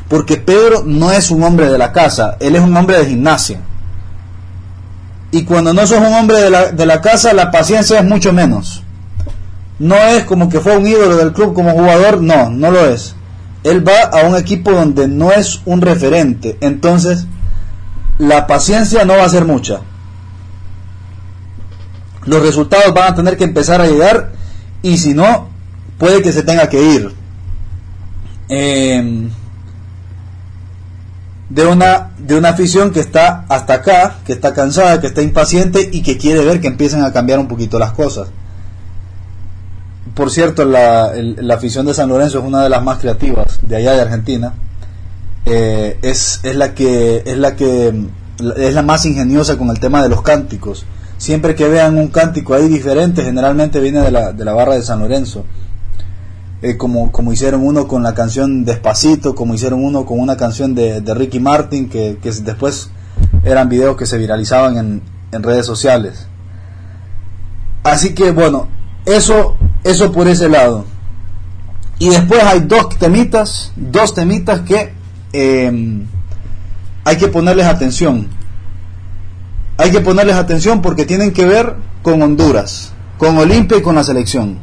Porque 0.10 0.36
Pedro 0.36 0.84
no 0.86 1.12
es 1.12 1.32
un 1.32 1.41
hombre 1.44 1.72
de 1.72 1.77
la 1.77 1.94
casa, 1.94 2.36
él 2.41 2.56
es 2.56 2.62
un 2.62 2.75
hombre 2.75 2.98
de 2.98 3.06
gimnasia. 3.06 3.62
Y 5.32 5.46
cuando 5.46 5.74
no 5.74 5.88
sos 5.88 6.00
un 6.00 6.13
hombre 6.13 6.41
de 6.41 6.50
la, 6.50 6.72
de 6.74 6.86
la 6.86 7.00
casa, 7.00 7.34
la 7.34 7.50
paciencia 7.50 8.00
es 8.00 8.06
mucho 8.06 8.34
menos. 8.34 8.84
No 9.80 9.96
es 9.96 10.25
como 10.25 10.50
que 10.50 10.60
fue 10.60 10.75
un 10.75 10.86
ídolo 10.86 11.15
del 11.15 11.32
club 11.32 11.53
como 11.53 11.72
jugador, 11.72 12.22
no, 12.22 12.50
no 12.50 12.70
lo 12.72 12.86
es. 12.88 13.15
Él 13.63 13.88
va 13.88 14.01
a 14.01 14.27
un 14.27 14.36
equipo 14.36 14.72
donde 14.72 15.08
no 15.08 15.32
es 15.32 15.62
un 15.65 15.82
referente. 15.82 16.58
Entonces, 16.60 17.25
la 18.22 18.46
paciencia 18.46 19.04
no 19.04 19.18
va 19.18 19.25
a 19.25 19.30
ser 19.30 19.46
mucha. 19.46 19.82
Los 22.25 22.44
resultados 22.44 22.94
van 22.94 23.13
a 23.13 23.16
tener 23.16 23.36
que 23.36 23.44
empezar 23.44 23.82
a 23.82 23.88
llegar 23.88 24.34
y 24.84 25.00
si 25.00 25.16
no, 25.16 25.50
puede 25.98 26.22
que 26.22 26.32
se 26.32 26.44
tenga 26.44 26.70
que 26.70 26.84
ir. 26.84 27.16
Em, 28.48 29.32
de 31.50 31.66
una 31.66 32.12
de 32.20 32.36
una 32.36 32.50
afición 32.50 32.92
que 32.92 33.00
está 33.00 33.46
hasta 33.50 33.74
acá, 33.74 34.18
que 34.24 34.34
está 34.34 34.54
cansada, 34.54 35.01
que 35.01 35.08
está 35.08 35.24
impaciente 35.24 35.90
y 35.92 36.04
que 36.04 36.20
quiere 36.20 36.46
ver 36.46 36.62
que 36.62 36.68
empiecen 36.68 37.04
a 37.04 37.12
cambiar 37.12 37.40
un 37.40 37.48
poquito 37.48 37.80
las 37.80 37.92
cosas. 37.94 38.28
Por 40.13 40.30
cierto, 40.30 40.63
la, 40.63 41.12
la 41.16 41.56
afición 41.56 41.88
de 41.88 41.96
San 41.96 42.10
Lorenzo 42.10 42.38
es 42.38 42.46
una 42.46 42.62
de 42.62 42.70
las 42.70 42.84
más 42.84 43.00
creativas 43.00 43.58
de 43.63 43.78
allá 43.78 43.94
de 43.94 44.01
Argentina 44.01 44.54
eh, 45.45 45.98
es, 46.01 46.39
es, 46.43 46.55
la 46.55 46.74
que, 46.74 47.24
es 47.25 47.38
la 47.38 47.55
que 47.55 47.93
es 48.57 48.74
la 48.74 48.81
más 48.81 49.05
ingeniosa 49.05 49.57
con 49.57 49.69
el 49.69 49.79
tema 49.79 50.01
de 50.03 50.10
los 50.10 50.21
cánticos. 50.21 50.86
Siempre 51.17 51.53
que 51.53 51.67
vean 51.67 51.98
un 51.98 52.07
cántico 52.07 52.53
ahí 52.53 52.67
diferente, 52.67 53.24
generalmente 53.24 53.79
viene 53.79 54.01
de 54.01 54.12
la, 54.12 54.33
de 54.33 54.43
la 54.43 54.53
barra 54.53 54.75
de 54.75 54.81
San 54.81 55.00
Lorenzo. 55.00 55.45
Eh, 56.63 56.77
como, 56.77 57.12
como 57.12 57.33
hicieron 57.33 57.65
uno 57.65 57.88
con 57.88 58.03
la 58.03 58.13
canción 58.13 58.65
Despacito, 58.65 59.33
como 59.33 59.55
hicieron 59.55 59.83
uno 59.83 60.05
con 60.05 60.19
una 60.19 60.38
canción 60.38 60.75
de, 60.75 61.01
de 61.01 61.13
Ricky 61.13 61.39
Martin, 61.39 61.89
que, 61.89 62.17
que 62.21 62.31
después 62.31 62.91
eran 63.43 63.69
videos 63.69 63.98
que 63.98 64.05
se 64.05 64.17
viralizaban 64.17 64.77
en, 64.77 65.01
en 65.31 65.43
redes 65.43 65.65
sociales. 65.65 66.27
Así 67.83 68.13
que 68.13 68.31
bueno, 68.31 68.67
eso, 69.05 69.57
eso 69.83 70.12
por 70.12 70.27
ese 70.27 70.50
lado. 70.50 70.86
Y 71.98 72.10
después 72.10 72.43
hay 72.43 72.62
dos 72.62 72.89
temitas, 72.98 73.71
dos 73.75 74.13
temitas 74.13 74.62
que 74.62 74.93
em, 75.33 76.05
hay 77.03 77.17
que 77.17 77.27
ponerles 77.27 77.65
atención. 77.65 78.27
Hay 79.77 79.91
que 79.91 80.01
ponerles 80.01 80.35
atención 80.35 80.81
porque 80.81 81.05
tienen 81.05 81.31
que 81.33 81.45
ver 81.45 81.75
con 82.03 82.21
Honduras, 82.21 82.93
con 83.17 83.38
Olimpia 83.38 83.77
y 83.77 83.81
con 83.81 83.95
la 83.95 84.03
selección. 84.03 84.57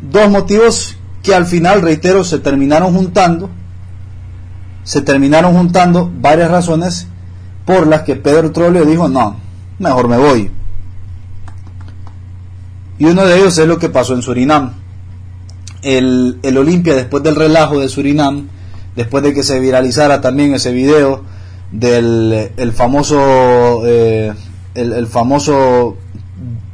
Dos 0.00 0.30
motivos 0.30 0.96
que 1.22 1.34
al 1.34 1.46
final, 1.46 1.82
reitero, 1.82 2.24
se 2.24 2.38
terminaron 2.38 2.94
juntando. 2.94 3.50
Se 4.84 5.02
terminaron 5.02 5.52
juntando 5.54 6.10
varias 6.20 6.50
razones 6.50 7.08
por 7.64 7.86
las 7.86 8.02
que 8.02 8.14
Pedro 8.14 8.52
Trollio 8.52 8.84
dijo, 8.84 9.08
no, 9.08 9.36
mejor 9.78 10.08
me 10.08 10.16
voy. 10.16 10.50
Y 12.98 13.04
uno 13.04 13.26
de 13.26 13.38
ellos 13.38 13.58
es 13.58 13.66
lo 13.66 13.78
que 13.78 13.88
pasó 13.88 14.14
en 14.14 14.22
Surinam. 14.22 14.72
El, 15.86 16.38
el 16.42 16.58
Olimpia, 16.58 16.94
después 16.94 17.22
del 17.22 17.36
relajo 17.36 17.78
de 17.78 17.88
Surinam, 17.88 18.48
después 18.96 19.22
de 19.22 19.34
que 19.34 19.42
se 19.42 19.60
viralizara 19.60 20.20
también 20.20 20.54
ese 20.54 20.72
video 20.72 21.22
del 21.70 22.50
el 22.56 22.72
famoso 22.72 23.82
eh, 23.84 24.32
el, 24.74 25.06
famoso 25.06 25.96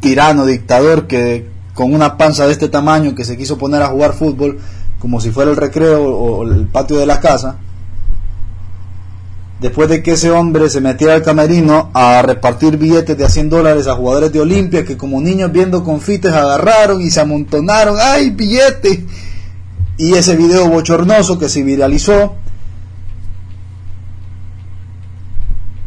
tirano 0.01 0.47
dictador 0.47 1.07
que 1.07 1.49
con 1.75 1.95
una 1.95 2.17
panza 2.17 2.47
de 2.47 2.53
este 2.53 2.69
tamaño 2.69 3.15
que 3.15 3.25
se 3.25 3.37
quiso 3.37 3.59
poner 3.59 3.83
a 3.83 3.89
jugar 3.89 4.13
fútbol 4.13 4.59
como 4.99 5.21
si 5.21 5.31
fuera 5.31 5.51
el 5.51 5.57
recreo 5.57 6.05
o 6.05 6.45
el 6.45 6.67
patio 6.67 6.99
de 6.99 7.07
la 7.07 7.21
casa 7.21 7.59
después 9.63 9.89
de 9.89 10.03
que 10.03 10.13
ese 10.13 10.33
hombre 10.33 10.69
se 10.69 10.81
metiera 10.81 11.15
al 11.15 11.23
camerino 11.23 11.91
a 11.95 12.21
repartir 12.21 12.77
billetes 12.77 13.17
de 13.17 13.25
a 13.25 13.29
100 13.29 13.49
dólares 13.49 13.87
a 13.87 13.95
jugadores 13.95 14.33
de 14.33 14.41
Olimpia 14.41 14.85
que 14.85 14.97
como 14.97 15.21
niños 15.21 15.53
viendo 15.53 15.85
confites 15.85 16.33
agarraron 16.33 17.01
y 17.01 17.11
se 17.11 17.21
amontonaron, 17.21 17.97
¡ay, 18.01 18.31
billete! 18.31 19.07
Y 19.97 20.15
ese 20.15 20.35
video 20.35 20.69
bochornoso 20.69 21.39
que 21.39 21.49
se 21.49 21.63
viralizó, 21.63 22.35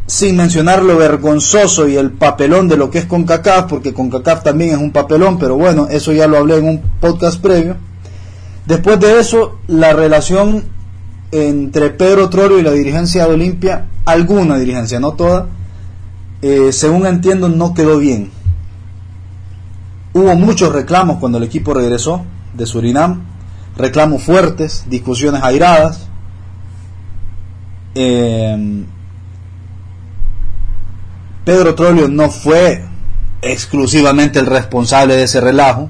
sin 0.07 0.37
mencionar 0.37 0.81
lo 0.81 0.95
vergonzoso 0.97 1.89
y 1.89 1.97
el 1.97 2.11
papelón 2.11 2.69
de 2.69 2.77
lo 2.77 2.89
que 2.89 2.99
es 2.99 3.05
CONCACAF, 3.05 3.65
porque 3.65 3.93
CONCACAF 3.93 4.43
también 4.43 4.69
es 4.69 4.77
un 4.77 4.91
papelón, 4.91 5.37
pero 5.37 5.57
bueno, 5.57 5.87
eso 5.89 6.13
ya 6.13 6.27
lo 6.27 6.37
hablé 6.37 6.57
en 6.57 6.65
un 6.65 6.81
podcast 7.01 7.41
previo. 7.41 7.75
Después 8.65 9.01
de 9.01 9.19
eso, 9.19 9.59
la 9.67 9.91
relación 9.91 10.74
entre 11.35 11.89
Pedro 11.89 12.29
Trorio 12.29 12.59
y 12.59 12.63
la 12.63 12.71
dirigencia 12.71 13.25
de 13.27 13.33
Olimpia, 13.33 13.87
alguna 14.05 14.57
dirigencia, 14.57 14.99
no 14.99 15.13
toda, 15.13 15.47
eh, 16.41 16.71
según 16.71 17.05
entiendo, 17.05 17.49
no 17.49 17.73
quedó 17.73 17.97
bien. 17.97 18.31
Hubo 20.13 20.33
muchos 20.35 20.71
reclamos 20.71 21.17
cuando 21.17 21.37
el 21.37 21.43
equipo 21.43 21.73
regresó 21.73 22.23
de 22.53 22.65
Surinam, 22.65 23.23
reclamos 23.77 24.23
fuertes, 24.23 24.85
discusiones 24.87 25.43
airadas. 25.43 26.07
Eh, 27.95 28.85
Pedro 31.43 31.75
Trollio 31.75 32.07
no 32.07 32.29
fue 32.29 32.85
exclusivamente 33.41 34.39
el 34.39 34.45
responsable 34.45 35.15
de 35.15 35.23
ese 35.23 35.41
relajo 35.41 35.89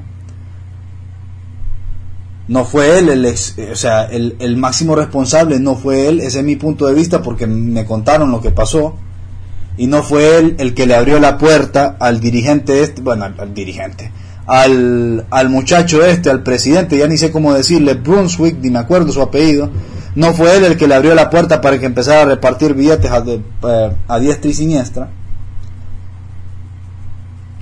no 2.47 2.63
fue 2.63 2.99
él 2.99 3.09
el 3.09 3.25
o 3.25 3.75
sea, 3.75 4.03
el, 4.03 4.57
máximo 4.57 4.95
responsable 4.95 5.59
no 5.59 5.75
fue 5.75 6.07
él, 6.07 6.19
ese 6.19 6.39
es 6.39 6.45
mi 6.45 6.55
punto 6.55 6.85
de 6.87 6.93
vista 6.93 7.21
porque 7.21 7.47
me 7.47 7.85
contaron 7.85 8.31
lo 8.31 8.41
que 8.41 8.51
pasó 8.51 8.95
y 9.77 9.87
no 9.87 10.03
fue 10.03 10.37
él 10.37 10.55
el 10.59 10.73
que 10.73 10.85
le 10.85 10.95
abrió 10.95 11.19
la 11.19 11.37
puerta 11.37 11.97
al 11.99 12.19
dirigente 12.19 12.81
este, 12.81 13.01
bueno, 13.01 13.25
al, 13.25 13.53
dirigente, 13.53 14.11
al, 14.45 15.25
al, 15.29 15.49
muchacho 15.49 16.05
este, 16.05 16.29
al 16.29 16.43
presidente, 16.43 16.97
ya 16.97 17.07
ni 17.07 17.17
sé 17.17 17.31
cómo 17.31 17.53
decirle, 17.53 17.95
Brunswick, 17.95 18.57
ni 18.61 18.69
me 18.69 18.79
acuerdo 18.79 19.11
su 19.11 19.21
apellido, 19.21 19.69
no 20.13 20.33
fue 20.33 20.55
él 20.55 20.63
el 20.63 20.77
que 20.77 20.87
le 20.87 20.95
abrió 20.95 21.13
la 21.15 21.29
puerta 21.29 21.59
para 21.61 21.79
que 21.79 21.87
empezara 21.87 22.21
a 22.21 22.25
repartir 22.25 22.73
billetes 22.73 23.11
a, 23.11 23.23
eh, 23.27 23.91
a 24.07 24.19
diestra 24.19 24.49
y 24.49 24.53
siniestra. 24.53 25.09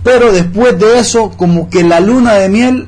Pero 0.03 0.31
después 0.33 0.77
de 0.77 0.99
eso, 0.99 1.31
como 1.31 1.69
que 1.69 1.83
la 1.83 1.99
luna 1.99 2.33
de 2.33 2.49
miel 2.49 2.87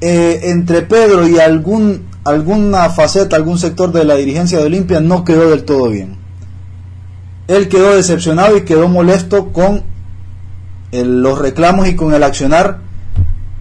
eh, 0.00 0.40
entre 0.44 0.82
Pedro 0.82 1.28
y 1.28 1.38
algún, 1.38 2.06
alguna 2.24 2.88
faceta, 2.90 3.36
algún 3.36 3.58
sector 3.58 3.92
de 3.92 4.04
la 4.04 4.14
dirigencia 4.14 4.58
de 4.58 4.64
Olimpia 4.64 5.00
no 5.00 5.24
quedó 5.24 5.50
del 5.50 5.64
todo 5.64 5.90
bien. 5.90 6.16
Él 7.48 7.68
quedó 7.68 7.94
decepcionado 7.96 8.56
y 8.56 8.62
quedó 8.62 8.88
molesto 8.88 9.52
con 9.52 9.82
los 10.92 11.38
reclamos 11.38 11.88
y 11.88 11.96
con 11.96 12.14
el 12.14 12.22
accionar 12.22 12.78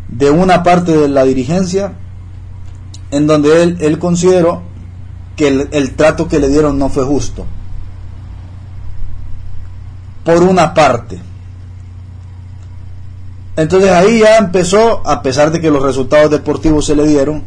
de 0.07 0.31
una 0.31 0.63
parte 0.63 0.95
de 0.95 1.09
la 1.09 1.23
dirigencia 1.23 1.93
en 3.11 3.27
donde 3.27 3.61
él, 3.63 3.77
él 3.81 3.99
consideró 3.99 4.63
que 5.35 5.67
el 5.71 5.95
trato 5.95 6.27
que 6.27 6.39
le 6.39 6.49
dieron 6.49 6.77
no 6.77 6.89
fue 6.89 7.05
justo. 7.05 7.45
Por 10.23 10.43
una 10.43 10.73
parte. 10.73 11.19
Entonces 13.59 13.91
ahí 13.91 14.19
ya 14.19 14.37
empezó, 14.37 15.05
a 15.05 15.21
pesar 15.21 15.51
de 15.51 15.59
que 15.59 15.69
los 15.69 15.83
resultados 15.83 16.31
deportivos 16.31 16.85
se 16.85 16.95
le 16.95 17.05
dieron, 17.05 17.43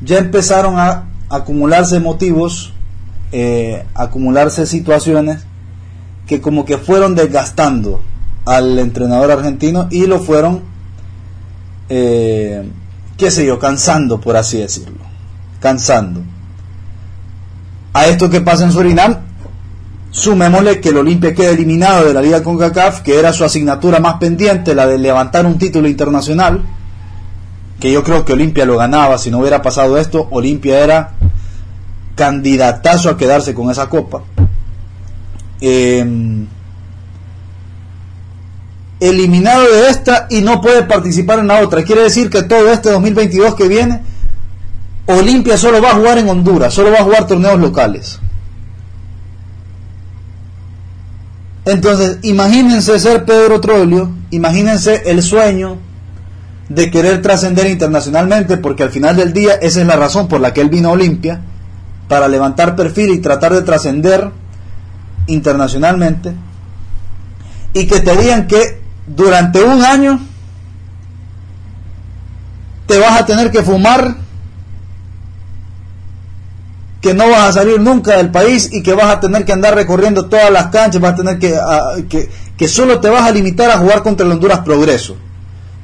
ya 0.00 0.18
empezaron 0.18 0.78
a 0.78 1.08
acumularse 1.28 1.98
motivos, 1.98 2.72
eh, 3.32 3.84
acumularse 3.94 4.64
situaciones 4.64 5.40
que 6.28 6.40
como 6.40 6.64
que 6.64 6.78
fueron 6.78 7.16
desgastando 7.16 8.00
al 8.44 8.78
entrenador 8.78 9.32
argentino 9.32 9.88
y 9.90 10.06
lo 10.06 10.20
fueron, 10.20 10.62
eh, 11.88 12.70
qué 13.16 13.32
sé 13.32 13.44
yo, 13.44 13.58
cansando, 13.58 14.20
por 14.20 14.36
así 14.36 14.58
decirlo, 14.58 15.00
cansando. 15.58 16.22
A 17.92 18.06
esto 18.06 18.30
que 18.30 18.40
pasa 18.40 18.66
en 18.66 18.70
Surinam 18.70 19.16
Sumémosle 20.10 20.80
que 20.80 20.88
el 20.88 20.98
Olimpia 20.98 21.34
queda 21.34 21.50
eliminado 21.50 22.06
de 22.06 22.14
la 22.14 22.20
Liga 22.20 22.42
CONCACAF, 22.42 23.02
que 23.02 23.18
era 23.18 23.32
su 23.32 23.44
asignatura 23.44 24.00
más 24.00 24.14
pendiente, 24.14 24.74
la 24.74 24.86
de 24.86 24.98
levantar 24.98 25.46
un 25.46 25.56
título 25.56 25.88
internacional, 25.88 26.62
que 27.78 27.92
yo 27.92 28.02
creo 28.02 28.24
que 28.24 28.32
Olimpia 28.32 28.66
lo 28.66 28.76
ganaba, 28.76 29.18
si 29.18 29.30
no 29.30 29.38
hubiera 29.38 29.62
pasado 29.62 29.96
esto, 29.98 30.26
Olimpia 30.30 30.80
era 30.80 31.12
candidatazo 32.16 33.08
a 33.08 33.16
quedarse 33.16 33.54
con 33.54 33.70
esa 33.70 33.88
copa. 33.88 34.22
Em, 35.60 36.46
eliminado 38.98 39.62
de 39.62 39.90
esta 39.90 40.26
y 40.28 40.42
no 40.42 40.60
puede 40.60 40.82
participar 40.82 41.38
en 41.38 41.46
la 41.46 41.60
otra. 41.60 41.84
Quiere 41.84 42.02
decir 42.02 42.28
que 42.30 42.42
todo 42.42 42.70
este 42.72 42.90
2022 42.90 43.54
que 43.54 43.68
viene, 43.68 44.02
Olimpia 45.06 45.56
solo 45.56 45.80
va 45.80 45.92
a 45.92 45.94
jugar 45.94 46.18
en 46.18 46.28
Honduras, 46.28 46.74
solo 46.74 46.90
va 46.90 46.98
a 46.98 47.04
jugar 47.04 47.26
torneos 47.26 47.58
locales. 47.60 48.18
Entonces, 51.70 52.18
imagínense 52.22 52.98
ser 52.98 53.24
Pedro 53.24 53.60
Trollio, 53.60 54.10
imagínense 54.32 55.02
el 55.06 55.22
sueño 55.22 55.78
de 56.68 56.90
querer 56.90 57.22
trascender 57.22 57.68
internacionalmente, 57.68 58.56
porque 58.56 58.82
al 58.82 58.90
final 58.90 59.14
del 59.14 59.32
día 59.32 59.54
esa 59.54 59.80
es 59.80 59.86
la 59.86 59.94
razón 59.94 60.26
por 60.26 60.40
la 60.40 60.52
que 60.52 60.62
él 60.62 60.68
vino 60.68 60.88
a 60.88 60.92
Olimpia, 60.92 61.42
para 62.08 62.26
levantar 62.26 62.74
perfil 62.74 63.10
y 63.10 63.18
tratar 63.18 63.54
de 63.54 63.62
trascender 63.62 64.32
internacionalmente, 65.28 66.34
y 67.72 67.86
que 67.86 68.00
te 68.00 68.16
digan 68.16 68.48
que 68.48 68.82
durante 69.06 69.62
un 69.62 69.84
año 69.84 70.18
te 72.88 72.98
vas 72.98 73.20
a 73.20 73.26
tener 73.26 73.52
que 73.52 73.62
fumar 73.62 74.16
que 77.00 77.14
no 77.14 77.28
vas 77.30 77.48
a 77.48 77.52
salir 77.52 77.80
nunca 77.80 78.16
del 78.16 78.30
país 78.30 78.68
y 78.72 78.82
que 78.82 78.92
vas 78.92 79.06
a 79.06 79.20
tener 79.20 79.44
que 79.44 79.52
andar 79.52 79.74
recorriendo 79.74 80.26
todas 80.26 80.50
las 80.50 80.66
canchas, 80.66 81.00
vas 81.00 81.14
a 81.14 81.16
tener 81.16 81.38
que, 81.38 81.58
que, 82.08 82.28
que, 82.56 82.68
solo 82.68 83.00
te 83.00 83.08
vas 83.08 83.22
a 83.22 83.30
limitar 83.30 83.70
a 83.70 83.78
jugar 83.78 84.02
contra 84.02 84.26
el 84.26 84.32
Honduras 84.32 84.60
Progreso, 84.60 85.16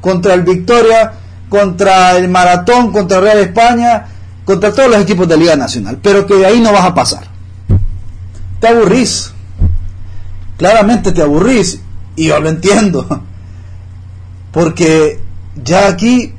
contra 0.01 0.35
el 0.35 0.43
Victoria, 0.43 1.13
contra 1.49 2.19
el 2.19 2.29
Maratón, 2.29 2.93
contra 2.93 3.19
el 3.19 3.25
Real 3.25 3.39
España, 3.39 4.07
contra 4.45 4.73
todos 4.73 4.91
los 4.91 5.01
equipos 5.01 5.27
de 5.27 5.39
Liga 5.39 5.57
Nacional, 5.57 5.99
pero 6.03 6.27
que 6.27 6.35
de 6.35 6.47
ahí 6.47 6.61
no 6.61 6.73
vas 6.73 6.85
a 6.85 6.95
pasar. 6.95 7.25
Te 8.61 8.69
aburrís, 8.69 9.33
claramente 10.59 11.13
te 11.13 11.23
aburrís, 11.23 11.81
y 12.15 12.27
yo 12.29 12.39
lo 12.41 12.51
entiendo, 12.51 13.07
porque 14.53 15.19
ya 15.65 15.89
aquí, 15.89 16.35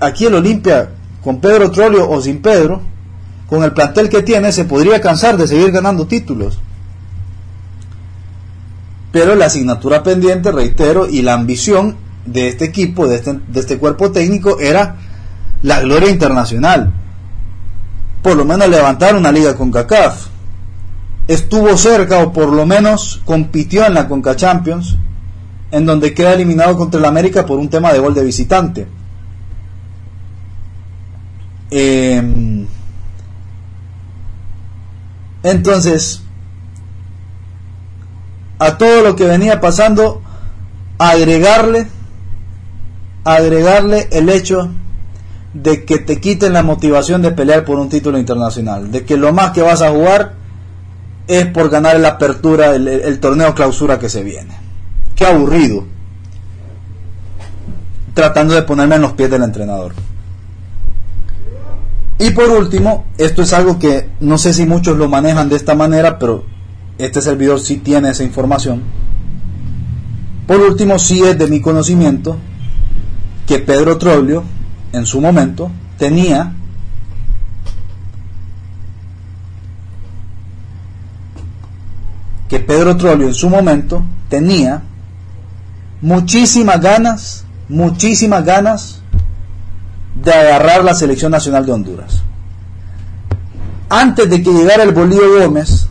aquí 0.00 0.26
el 0.26 0.34
Olimpia, 0.34 0.90
con 1.22 1.40
Pedro 1.40 1.70
Trolio 1.70 2.10
o 2.10 2.20
sin 2.20 2.42
Pedro, 2.42 2.82
con 3.48 3.64
el 3.64 3.72
plantel 3.72 4.08
que 4.08 4.22
tiene, 4.22 4.52
se 4.52 4.64
podría 4.64 5.00
cansar 5.00 5.36
de 5.36 5.48
seguir 5.48 5.72
ganando 5.72 6.06
títulos. 6.06 6.58
Pero 9.10 9.34
la 9.34 9.46
asignatura 9.46 10.02
pendiente, 10.02 10.52
reitero, 10.52 11.08
y 11.08 11.22
la 11.22 11.34
ambición 11.34 11.96
de 12.26 12.48
este 12.48 12.66
equipo, 12.66 13.08
de 13.08 13.16
este, 13.16 13.38
de 13.48 13.60
este 13.60 13.78
cuerpo 13.78 14.12
técnico, 14.12 14.60
era 14.60 14.96
la 15.62 15.80
gloria 15.80 16.10
internacional. 16.10 16.92
Por 18.22 18.36
lo 18.36 18.44
menos 18.44 18.68
levantar 18.68 19.16
una 19.16 19.32
liga 19.32 19.54
con 19.54 19.70
CACAF. 19.70 20.26
estuvo 21.26 21.76
cerca 21.76 22.18
o 22.20 22.32
por 22.32 22.52
lo 22.52 22.64
menos 22.64 23.20
compitió 23.24 23.86
en 23.86 23.94
la 23.94 24.08
Conca 24.08 24.34
Champions, 24.34 24.96
en 25.70 25.84
donde 25.84 26.14
queda 26.14 26.32
eliminado 26.32 26.76
contra 26.76 26.98
el 27.00 27.06
América 27.06 27.44
por 27.44 27.58
un 27.58 27.68
tema 27.68 27.92
de 27.92 27.98
gol 27.98 28.14
de 28.14 28.24
visitante. 28.24 28.86
Em, 31.70 32.57
entonces, 35.42 36.22
a 38.58 38.76
todo 38.76 39.02
lo 39.02 39.16
que 39.16 39.24
venía 39.24 39.60
pasando, 39.60 40.22
agregarle, 40.98 41.88
agregarle 43.24 44.08
el 44.10 44.28
hecho 44.28 44.70
de 45.54 45.84
que 45.84 45.98
te 45.98 46.20
quiten 46.20 46.52
la 46.52 46.62
motivación 46.62 47.22
de 47.22 47.30
pelear 47.30 47.64
por 47.64 47.78
un 47.78 47.88
título 47.88 48.18
internacional, 48.18 48.90
de 48.90 49.04
que 49.04 49.16
lo 49.16 49.32
más 49.32 49.52
que 49.52 49.62
vas 49.62 49.82
a 49.82 49.90
jugar 49.90 50.34
es 51.26 51.46
por 51.46 51.68
ganar 51.68 51.98
la 52.00 52.08
apertura, 52.08 52.74
el, 52.74 53.20
torneo 53.20 53.54
clausura 53.54 53.98
que 53.98 54.08
se 54.08 54.22
viene. 54.22 54.56
Qué 55.14 55.26
aburrido. 55.26 55.84
Tratando 58.14 58.54
de 58.54 58.62
ponerme 58.62 58.96
en 58.96 59.02
los 59.02 59.12
pies 59.12 59.30
del 59.30 59.42
entrenador. 59.42 59.92
Y 62.18 62.30
por 62.30 62.50
último, 62.50 63.06
esto 63.16 63.42
es 63.42 63.52
algo 63.52 63.78
que 63.78 64.08
no 64.20 64.38
sé 64.38 64.52
si 64.52 64.66
muchos 64.66 64.96
lo 64.96 65.08
manejan 65.08 65.48
de 65.48 65.56
esta 65.56 65.74
manera, 65.74 66.18
pero 66.18 66.44
este 66.98 67.22
servidor 67.22 67.60
sí 67.60 67.76
tiene 67.76 68.10
esa 68.10 68.24
información. 68.24 68.82
Por 70.46 70.60
último, 70.60 70.98
sí 70.98 71.22
es 71.22 71.38
de 71.38 71.46
mi 71.46 71.60
conocimiento 71.60 72.36
que 73.46 73.60
Pedro 73.60 73.98
Trollio, 73.98 74.42
en 74.92 75.06
su 75.06 75.20
momento, 75.20 75.70
tenía 75.96 76.54
que 82.48 82.58
Pedro 82.60 82.96
Trollio 82.96 83.28
en 83.28 83.34
su 83.34 83.50
momento 83.50 84.02
tenía 84.28 84.82
muchísimas 86.00 86.80
ganas, 86.80 87.44
muchísimas 87.68 88.44
ganas 88.44 89.02
de 90.22 90.32
agarrar 90.32 90.84
la 90.84 90.94
selección 90.94 91.32
nacional 91.32 91.64
de 91.66 91.72
Honduras. 91.72 92.22
Antes 93.88 94.28
de 94.28 94.42
que 94.42 94.52
llegara 94.52 94.82
el 94.82 94.92
Bolívar 94.92 95.28
Gómez, 95.40 95.86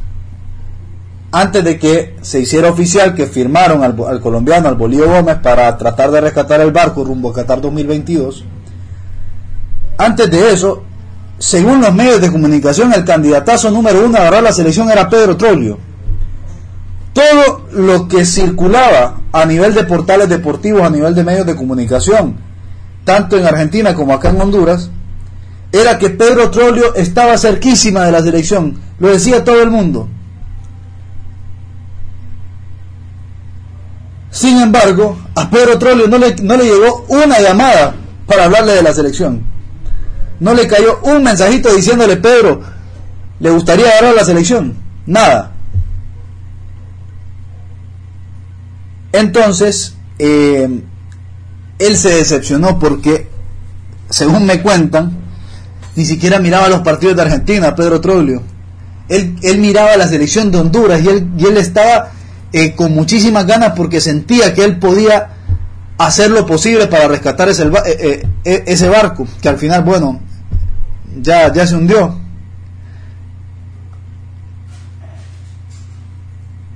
antes 1.31 1.63
de 1.63 1.79
que 1.79 2.15
se 2.21 2.39
hiciera 2.39 2.69
oficial 2.69 3.15
que 3.15 3.25
firmaron 3.25 3.83
al, 3.83 4.21
colombiano, 4.21 4.67
al 4.67 4.75
Bolívar 4.75 5.09
Gómez, 5.09 5.37
para 5.37 5.75
tratar 5.77 6.11
de 6.11 6.21
rescatar 6.21 6.61
el 6.61 6.71
barco 6.71 7.03
rumbo 7.03 7.31
a 7.31 7.33
Qatar 7.33 7.61
2022, 7.61 8.43
antes 9.97 10.29
de 10.29 10.53
eso, 10.53 10.83
según 11.39 11.81
los 11.81 11.93
medios 11.93 12.21
de 12.21 12.31
comunicación, 12.31 12.93
el 12.93 13.03
candidatazo 13.03 13.71
número 13.71 14.05
uno 14.05 14.17
a 14.17 14.21
agarrar 14.21 14.43
la 14.43 14.51
selección 14.51 14.89
era 14.91 15.09
Pedro 15.09 15.35
Trollio 15.37 15.77
todo 17.17 17.65
lo 17.71 18.07
que 18.07 18.25
circulaba 18.25 19.21
a 19.31 19.43
nivel 19.43 19.73
de 19.73 19.85
portales 19.85 20.29
deportivos, 20.29 20.83
a 20.83 20.89
nivel 20.91 21.15
de 21.15 21.23
medios 21.23 21.47
de 21.47 21.55
comunicación, 21.55 22.37
tanto 23.07 23.37
en 23.37 23.45
Argentina 23.45 23.95
como 23.95 24.13
acá 24.13 24.31
en 24.31 24.41
Honduras, 24.41 24.89
era 25.71 25.97
que 25.97 26.09
Pedro 26.09 26.51
Trollio 26.51 26.93
estaba 26.93 27.37
cerquísima 27.37 28.03
de 28.03 28.11
la 28.11 28.21
selección. 28.21 28.77
Lo 28.99 29.07
decía 29.07 29.45
todo 29.45 29.63
el 29.63 29.71
mundo. 29.71 30.09
Sin 34.29 34.59
embargo, 34.59 35.17
a 35.35 35.49
Pedro 35.49 35.79
Trollio 35.79 36.09
no 36.09 36.17
le, 36.17 36.65
llegó 36.65 37.05
una 37.07 37.39
llamada 37.39 37.95
para 38.25 38.43
hablarle 38.43 38.73
de 38.73 38.83
la 38.83 38.93
selección. 38.93 39.41
No 40.41 40.53
le 40.53 40.67
cayó 40.67 40.99
un 41.03 41.23
mensajito 41.23 41.73
diciéndole, 41.73 42.17
Pedro, 42.17 42.61
¿le 43.39 43.49
gustaría 43.51 43.87
agarrar 43.87 44.15
la 44.15 44.25
selección? 44.25 44.75
Nada. 45.05 45.53
Entonces, 49.13 49.95
eh, 50.19 50.81
él 51.79 51.97
se 51.97 52.09
decepcionó 52.09 52.79
porque, 52.79 53.27
según 54.09 54.45
me 54.45 54.61
cuentan, 54.61 55.17
ni 55.95 56.05
siquiera 56.05 56.39
miraba 56.39 56.69
los 56.69 56.81
partidos 56.81 57.15
de 57.15 57.23
Argentina, 57.23 57.75
Pedro 57.75 58.01
Troglio. 58.01 58.43
Él, 59.09 59.35
él 59.41 59.59
miraba 59.59 59.95
la 59.97 60.07
selección 60.07 60.51
de 60.51 60.59
Honduras 60.59 61.01
y 61.01 61.07
él, 61.07 61.29
y 61.37 61.45
él 61.45 61.57
estaba 61.57 62.11
eh, 62.53 62.75
con 62.75 62.93
muchísimas 62.93 63.45
ganas 63.45 63.73
porque 63.75 64.01
sentía 64.01 64.53
que 64.53 64.63
él 64.63 64.77
podía 64.77 65.29
hacer 65.97 66.31
lo 66.31 66.45
posible 66.45 66.87
para 66.87 67.07
rescatar 67.07 67.49
ese, 67.49 67.69
eh, 67.85 68.23
ese 68.43 68.87
barco, 68.87 69.27
que 69.41 69.49
al 69.49 69.57
final, 69.57 69.83
bueno, 69.83 70.19
ya, 71.21 71.51
ya 71.51 71.65
se 71.65 71.75
hundió. 71.75 72.19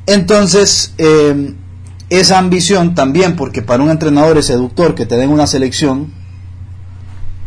Entonces, 0.07 0.93
esa 2.11 2.37
ambición 2.37 2.93
también, 2.93 3.37
porque 3.37 3.61
para 3.61 3.81
un 3.81 3.89
entrenador 3.89 4.37
es 4.37 4.47
seductor 4.47 4.95
que 4.95 5.05
te 5.05 5.15
den 5.15 5.29
una 5.29 5.47
selección, 5.47 6.11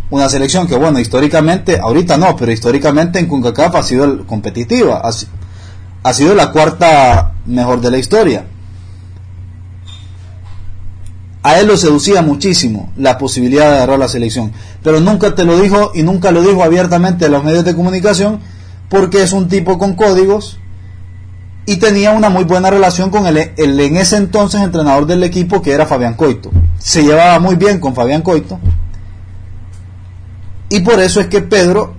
una 0.08 0.30
selección 0.30 0.66
que, 0.66 0.74
bueno, 0.74 0.98
históricamente, 0.98 1.78
ahorita 1.78 2.16
no, 2.16 2.34
pero 2.34 2.50
históricamente 2.50 3.18
en 3.18 3.26
CONCACAF 3.26 3.74
ha 3.74 3.82
sido 3.82 4.26
competitiva, 4.26 5.02
ha, 6.02 6.12
sido 6.14 6.34
la 6.34 6.50
cuarta 6.50 7.34
mejor 7.44 7.82
de 7.82 7.90
la 7.90 7.98
historia. 7.98 8.46
A 11.42 11.60
él 11.60 11.66
lo 11.66 11.76
seducía 11.76 12.22
muchísimo 12.22 12.90
la 12.96 13.18
posibilidad 13.18 13.68
de 13.68 13.76
agarrar 13.76 13.98
la 13.98 14.08
selección, 14.08 14.50
pero 14.82 14.98
nunca 14.98 15.34
te 15.34 15.44
lo 15.44 15.60
dijo 15.60 15.92
y 15.94 16.02
nunca 16.02 16.30
lo 16.30 16.40
dijo 16.40 16.64
abiertamente 16.64 17.26
en 17.26 17.32
los 17.32 17.44
medios 17.44 17.66
de 17.66 17.76
comunicación 17.76 18.40
porque 18.88 19.22
es 19.22 19.32
un 19.32 19.46
tipo 19.48 19.76
con 19.76 19.94
códigos 19.94 20.58
y 21.66 21.76
tenía 21.76 22.10
una 22.10 22.28
muy 22.28 22.44
buena 22.44 22.70
relación 22.70 23.10
con 23.10 23.26
el, 23.26 23.52
el, 23.56 23.80
en 23.80 23.96
ese 23.96 24.16
entonces 24.16 24.60
entrenador 24.60 25.06
del 25.06 25.22
equipo 25.22 25.62
que 25.62 25.72
era 25.72 25.86
Fabián 25.86 26.14
Coito. 26.14 26.50
Se 26.78 27.02
llevaba 27.02 27.38
muy 27.38 27.56
bien 27.56 27.80
con 27.80 27.94
Fabián 27.94 28.22
Coito. 28.22 28.58
Y 30.68 30.80
por 30.80 31.00
eso 31.00 31.20
es 31.20 31.28
que 31.28 31.40
Pedro 31.40 31.94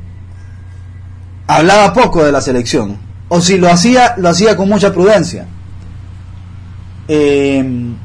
hablaba 1.47 1.93
poco 1.93 2.23
de 2.23 2.31
la 2.31 2.41
selección. 2.41 2.97
O 3.27 3.41
si 3.41 3.57
lo 3.57 3.71
hacía 3.71 4.13
lo 4.17 4.29
hacía 4.29 4.55
con 4.55 4.69
mucha 4.69 4.93
prudencia. 4.93 5.47
Em, 7.07 7.95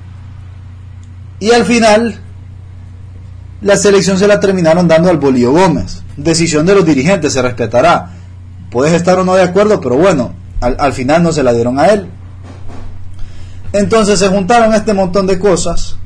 y 1.40 1.50
al 1.50 1.64
final 1.64 2.20
la 3.60 3.76
selección 3.76 4.18
se 4.18 4.26
la 4.26 4.40
terminaron 4.40 4.88
dando 4.88 5.10
al 5.10 5.18
Bolío 5.18 5.52
Gómez. 5.52 6.02
Decisión 6.16 6.64
de 6.64 6.74
los 6.74 6.86
dirigentes 6.86 7.34
se 7.34 7.42
respetará. 7.42 8.12
Puedes 8.70 8.94
estar 8.94 9.18
o 9.18 9.24
no 9.24 9.34
de 9.34 9.42
acuerdo 9.42 9.78
pero 9.80 9.96
bueno 9.96 10.39
al, 10.60 10.92
final 10.92 11.22
no 11.22 11.32
se 11.32 11.42
la 11.42 11.52
dieron 11.52 11.78
a 11.78 11.86
él. 11.86 12.06
Entonces 13.72 14.18
se 14.18 14.28
juntaron 14.28 14.74
este 14.74 14.92
montón 14.94 15.26
de 15.26 15.38
cosas, 15.38 15.96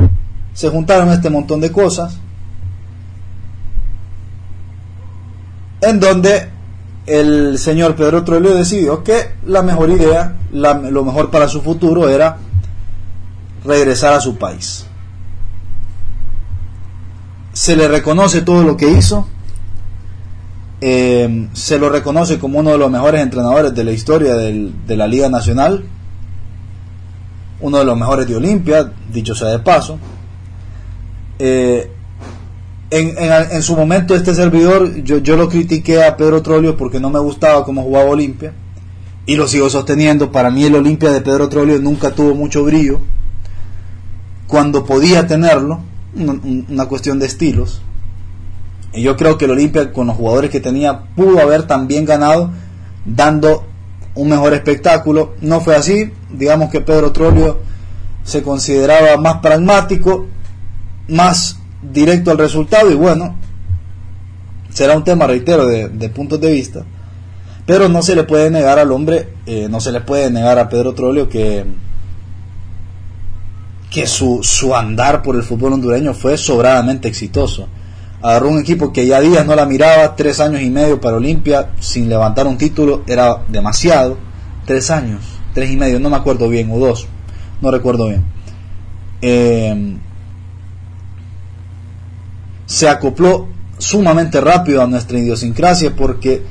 se 0.53 0.69
juntaron 0.69 1.11
este 1.11 1.31
montón 1.31 1.61
de 1.61 1.73
cosas, 1.73 2.19
en 5.81 5.99
donde 5.99 6.51
el 7.07 7.59
señor 7.59 7.97
Pedro 7.97 8.25
Trollio 8.25 8.55
decidió 8.55 9.03
que 9.03 9.35
la 9.47 9.63
mejor 9.63 9.91
idea, 9.91 10.37
lo 10.53 11.05
mejor 11.05 11.31
para 11.31 11.49
su 11.49 11.63
futuro 11.63 12.09
era 12.09 12.39
regresar 13.65 14.13
a 14.13 14.21
su 14.21 14.37
país. 14.37 14.87
Se 17.53 17.77
le 17.77 17.89
reconoce 17.89 18.43
todo 18.43 18.63
lo 18.63 18.77
que 18.77 18.91
hizo, 18.91 19.29
eh, 20.87 21.49
se 21.55 21.79
lo 21.79 21.89
reconoce 21.89 22.39
como 22.39 22.59
uno 22.59 22.73
de 22.73 22.77
los 22.77 22.91
mejores 22.91 23.23
entrenadores 23.23 23.75
de 23.75 23.85
la 23.85 23.93
historia 23.93 24.35
de 24.35 24.97
la 24.99 25.07
Liga 25.07 25.31
Nacional, 25.31 25.83
uno 27.61 27.79
de 27.79 27.87
los 27.87 27.97
mejores 27.97 28.29
de 28.29 28.37
Olimpia, 28.37 28.93
dicho 29.11 29.35
sea 29.35 29.49
de 29.49 29.61
paso. 29.61 29.99
Eh, 31.39 31.91
en, 32.91 33.63
su 33.63 33.75
momento 33.75 34.15
este 34.15 34.35
servidor, 34.35 35.03
yo, 35.03 35.37
lo 35.39 35.49
critiqué 35.49 36.05
a 36.05 36.19
Pedro 36.19 36.43
Trollio 36.43 36.77
porque 36.77 37.01
no 37.01 37.09
me 37.09 37.19
gustaba 37.19 37.65
cómo 37.65 37.83
jugaba 37.83 38.11
Olimpia 38.11 38.53
y 39.25 39.37
lo 39.37 39.49
sigo 39.49 39.71
sosteniendo. 39.71 40.31
Para 40.33 40.51
mí 40.51 40.65
el 40.65 40.75
Olimpia 40.75 41.11
de 41.11 41.23
Pedro 41.23 41.49
Trollio 41.49 41.81
nunca 41.81 42.11
tuvo 42.11 42.35
mucho 42.35 42.63
brillo 42.63 43.01
cuando 44.47 44.85
podía 44.85 45.27
tenerlo, 45.27 45.81
una 46.15 46.85
cuestión 46.85 47.19
de 47.19 47.25
estilos. 47.25 47.81
Y 48.95 49.03
yo 49.03 49.17
creo 49.17 49.37
que 49.37 49.47
el 49.47 49.51
Olimpia, 49.51 49.93
con 49.93 50.07
los 50.07 50.17
jugadores 50.17 50.51
que 50.51 50.61
tenía, 50.61 51.01
pudo 51.17 51.41
haber 51.41 51.67
también 51.67 52.05
ganado, 52.05 52.51
dando 53.05 53.67
un 54.15 54.29
mejor 54.29 54.55
espectáculo. 54.55 55.35
No 55.41 55.61
fue 55.61 55.75
así. 55.75 56.13
Digamos 56.31 56.71
que 56.71 56.81
Pedro 56.81 57.11
Trollio 57.11 57.59
se 58.23 58.43
consideraba 58.45 59.17
más 59.17 59.39
pragmático, 59.39 60.27
más 61.09 61.59
directo 61.83 62.31
al 62.31 62.39
resultado 62.39 62.91
y 62.91 62.95
bueno, 62.95 63.37
será 64.71 64.97
un 64.97 65.05
tema, 65.05 65.27
reitero, 65.27 65.67
de, 65.67 66.09
puntos 66.11 66.41
de 66.41 66.53
vista. 66.53 66.85
Pero 67.67 67.89
no 67.89 68.01
se 68.01 68.15
le 68.15 68.23
puede 68.23 68.51
negar 68.51 68.79
al 68.79 68.93
hombre, 68.93 69.29
eh, 69.47 69.67
no 69.69 69.81
se 69.81 69.91
le 69.91 70.03
puede 70.03 70.31
negar 70.31 70.59
a 70.59 70.69
Pedro 70.69 70.95
Trollio 70.95 71.29
que, 71.29 71.65
que 73.91 74.07
su, 74.07 74.41
su 74.43 74.75
andar 74.75 75.23
por 75.23 75.35
el 75.35 75.43
fútbol 75.43 75.73
hondureño 75.73 76.15
fue 76.15 76.39
sobradamente 76.39 77.09
exitoso 77.09 77.69
agarró 78.25 78.49
un 78.49 78.59
equipo 78.59 78.91
que 78.91 79.07
ya 79.07 79.21
días 79.21 79.45
no 79.45 79.55
la 79.55 79.67
miraba, 79.67 80.17
tres 80.17 80.41
años 80.41 80.63
y 80.63 80.71
medio 80.71 80.99
para 80.99 81.19
Olimpia 81.19 81.73
sin 81.79 82.09
levantar 82.09 82.47
un 82.47 82.57
título 82.57 83.03
era 83.07 83.45
demasiado, 83.49 84.17
tres 84.65 84.91
años, 84.91 85.21
tres 85.53 85.71
y 85.71 85.77
medio, 85.77 86.01
no 86.01 86.09
me 86.09 86.17
acuerdo 86.17 86.49
bien, 86.49 86.71
o 86.73 86.79
dos, 86.79 87.07
no 87.61 87.71
recuerdo 87.71 88.09
bien. 88.09 88.25
Eh, 89.21 89.99
se 92.65 92.89
acopló 92.89 93.49
sumamente 93.77 94.41
rápido 94.41 94.81
a 94.81 94.87
nuestra 94.87 95.19
idiosincrasia 95.19 95.95
porque 95.95 96.45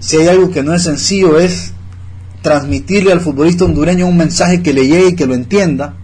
si 0.00 0.16
hay 0.16 0.26
algo 0.26 0.50
que 0.50 0.64
no 0.64 0.74
es 0.74 0.82
sencillo 0.82 1.38
es 1.38 1.74
transmitirle 2.42 3.12
al 3.12 3.20
futbolista 3.20 3.64
hondureño 3.64 4.04
un 4.04 4.16
mensaje 4.16 4.64
que 4.64 4.72
le 4.72 4.88
llegue 4.88 5.10
y 5.10 5.14
que 5.14 5.26
lo 5.26 5.34
entienda. 5.34 5.94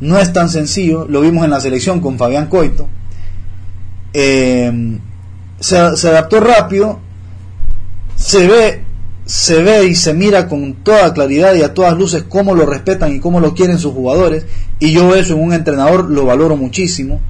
No 0.00 0.18
es 0.18 0.32
tan 0.32 0.48
sencillo, 0.48 1.06
lo 1.06 1.20
vimos 1.20 1.44
en 1.44 1.50
la 1.50 1.60
selección 1.60 2.00
con 2.00 2.16
Fabián 2.16 2.46
Coito. 2.46 2.88
Eh, 4.20 4.98
se, 5.60 5.96
se, 5.96 6.08
adaptó 6.08 6.40
rápido, 6.40 6.98
se 8.16 8.46
ve, 8.48 8.84
se 9.24 9.62
ve 9.62 9.86
y 9.86 9.94
se 9.94 10.12
mira 10.12 10.48
con 10.48 10.74
toda 10.74 11.14
claridad 11.14 11.54
y 11.54 11.62
a 11.62 11.74
todas 11.74 11.96
luces 11.96 12.24
cómo 12.28 12.54
lo 12.54 12.66
respetan 12.66 13.14
y 13.14 13.20
cómo 13.20 13.38
lo 13.38 13.54
quieren 13.54 13.78
sus 13.78 13.92
jugadores. 13.92 14.46
Y 14.80 14.92
yo 14.92 15.14
eso 15.14 15.34
en 15.34 15.42
un 15.42 15.52
entrenador 15.52 16.10
lo 16.10 16.24
valoro 16.24 16.56
muchísimo 16.56 17.20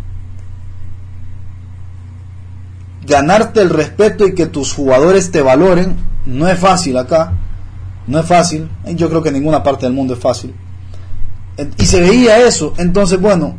ganarte 3.08 3.62
el 3.62 3.70
respeto 3.70 4.26
y 4.26 4.34
que 4.34 4.46
tus 4.46 4.72
jugadores 4.72 5.30
te 5.30 5.40
valoren 5.40 5.96
no 6.26 6.46
es 6.46 6.58
fácil 6.58 6.98
acá, 6.98 7.32
no 8.06 8.20
es 8.20 8.26
fácil, 8.26 8.68
yo 8.94 9.08
creo 9.08 9.22
que 9.22 9.30
en 9.30 9.36
ninguna 9.36 9.62
parte 9.62 9.86
del 9.86 9.94
mundo 9.94 10.14
es 10.14 10.20
fácil. 10.20 10.54
Y 11.78 11.86
se 11.86 12.00
veía 12.00 12.46
eso, 12.46 12.74
entonces 12.76 13.18
bueno, 13.18 13.56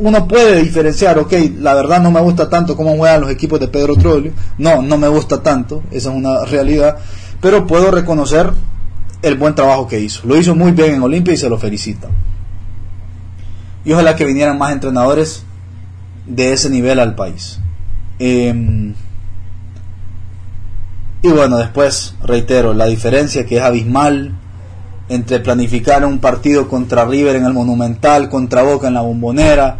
uno 0.00 0.26
puede 0.26 0.62
diferenciar, 0.62 1.18
ok, 1.18 1.32
la 1.58 1.74
verdad 1.74 2.00
no 2.00 2.10
me 2.10 2.20
gusta 2.20 2.48
tanto 2.48 2.76
cómo 2.76 2.96
juegan 2.96 3.20
los 3.20 3.30
equipos 3.30 3.60
de 3.60 3.68
Pedro 3.68 3.96
Trollio, 3.96 4.32
no, 4.58 4.82
no 4.82 4.96
me 4.96 5.08
gusta 5.08 5.42
tanto, 5.42 5.82
esa 5.90 6.10
es 6.10 6.16
una 6.16 6.44
realidad, 6.46 6.96
pero 7.40 7.66
puedo 7.66 7.90
reconocer 7.90 8.50
el 9.22 9.36
buen 9.36 9.54
trabajo 9.54 9.86
que 9.86 10.00
hizo. 10.00 10.26
Lo 10.26 10.36
hizo 10.36 10.54
muy 10.54 10.72
bien 10.72 10.94
en 10.94 11.02
Olimpia 11.02 11.34
y 11.34 11.36
se 11.36 11.50
lo 11.50 11.58
felicita. 11.58 12.08
Y 13.84 13.92
ojalá 13.92 14.16
que 14.16 14.24
vinieran 14.24 14.58
más 14.58 14.72
entrenadores 14.72 15.44
de 16.26 16.52
ese 16.52 16.70
nivel 16.70 16.98
al 16.98 17.14
país. 17.14 17.58
Eh, 18.18 18.94
y 21.22 21.28
bueno, 21.28 21.58
después, 21.58 22.14
reitero, 22.22 22.72
la 22.72 22.86
diferencia 22.86 23.44
que 23.44 23.58
es 23.58 23.62
abismal 23.62 24.32
entre 25.10 25.40
planificar 25.40 26.04
un 26.04 26.20
partido 26.20 26.68
contra 26.68 27.04
River 27.04 27.36
en 27.36 27.44
el 27.44 27.52
Monumental, 27.52 28.30
contra 28.30 28.62
Boca 28.62 28.88
en 28.88 28.94
la 28.94 29.00
Bombonera, 29.02 29.78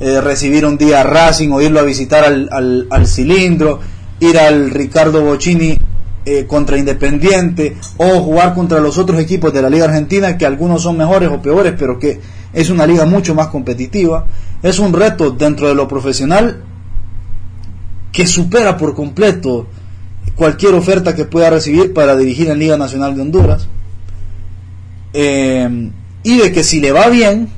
eh, 0.00 0.20
recibir 0.20 0.64
un 0.64 0.78
día 0.78 1.00
a 1.00 1.04
Racing 1.04 1.50
o 1.50 1.60
irlo 1.60 1.80
a 1.80 1.82
visitar 1.82 2.24
al, 2.24 2.48
al, 2.50 2.86
al 2.90 3.06
cilindro, 3.06 3.80
ir 4.18 4.38
al 4.38 4.70
Ricardo 4.70 5.22
Bocini 5.22 5.78
eh, 6.24 6.46
contra 6.46 6.78
Independiente 6.78 7.76
o 7.96 8.20
jugar 8.20 8.54
contra 8.54 8.80
los 8.80 8.98
otros 8.98 9.20
equipos 9.20 9.52
de 9.52 9.62
la 9.62 9.70
Liga 9.70 9.86
Argentina 9.86 10.38
que 10.38 10.46
algunos 10.46 10.82
son 10.82 10.96
mejores 10.96 11.28
o 11.30 11.42
peores, 11.42 11.74
pero 11.78 11.98
que 11.98 12.20
es 12.52 12.70
una 12.70 12.86
liga 12.86 13.04
mucho 13.04 13.34
más 13.34 13.48
competitiva. 13.48 14.26
Es 14.62 14.78
un 14.78 14.92
reto 14.92 15.30
dentro 15.30 15.68
de 15.68 15.74
lo 15.74 15.86
profesional 15.86 16.62
que 18.12 18.26
supera 18.26 18.76
por 18.76 18.94
completo 18.94 19.66
cualquier 20.34 20.74
oferta 20.74 21.14
que 21.14 21.26
pueda 21.26 21.50
recibir 21.50 21.92
para 21.92 22.16
dirigir 22.16 22.48
en 22.48 22.58
Liga 22.58 22.76
Nacional 22.76 23.14
de 23.14 23.22
Honduras. 23.22 23.68
Eh, 25.12 25.90
y 26.22 26.38
de 26.38 26.52
que 26.52 26.64
si 26.64 26.80
le 26.80 26.92
va 26.92 27.08
bien, 27.08 27.48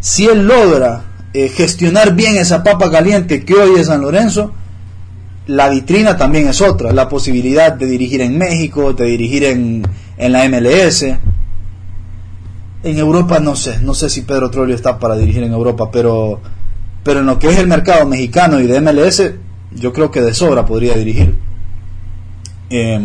si 0.00 0.26
él 0.26 0.46
logra 0.46 1.04
eh, 1.34 1.48
gestionar 1.48 2.14
bien 2.14 2.36
esa 2.36 2.62
papa 2.62 2.90
caliente 2.90 3.44
que 3.44 3.54
hoy 3.54 3.80
es 3.80 3.88
San 3.88 4.00
Lorenzo, 4.00 4.52
la 5.46 5.68
vitrina 5.68 6.16
también 6.16 6.48
es 6.48 6.60
otra, 6.60 6.92
la 6.92 7.08
posibilidad 7.08 7.72
de 7.72 7.86
dirigir 7.86 8.20
en 8.20 8.36
México, 8.36 8.92
de 8.92 9.04
dirigir 9.06 9.44
en, 9.44 9.82
en 10.16 10.32
la 10.32 10.48
MLS. 10.48 11.02
En 12.84 12.96
Europa 12.96 13.40
no 13.40 13.56
sé, 13.56 13.80
no 13.80 13.94
sé 13.94 14.08
si 14.08 14.22
Pedro 14.22 14.50
Trollio 14.50 14.74
está 14.74 14.98
para 14.98 15.16
dirigir 15.16 15.42
en 15.42 15.52
Europa, 15.52 15.90
pero 15.90 16.40
pero 17.02 17.20
en 17.20 17.26
lo 17.26 17.38
que 17.38 17.48
es 17.48 17.58
el 17.58 17.66
mercado 17.66 18.04
mexicano 18.04 18.60
y 18.60 18.66
de 18.66 18.80
MLS, 18.82 19.32
yo 19.72 19.94
creo 19.94 20.10
que 20.10 20.20
de 20.20 20.34
sobra 20.34 20.66
podría 20.66 20.94
dirigir. 20.94 21.36
Eh, 22.68 23.00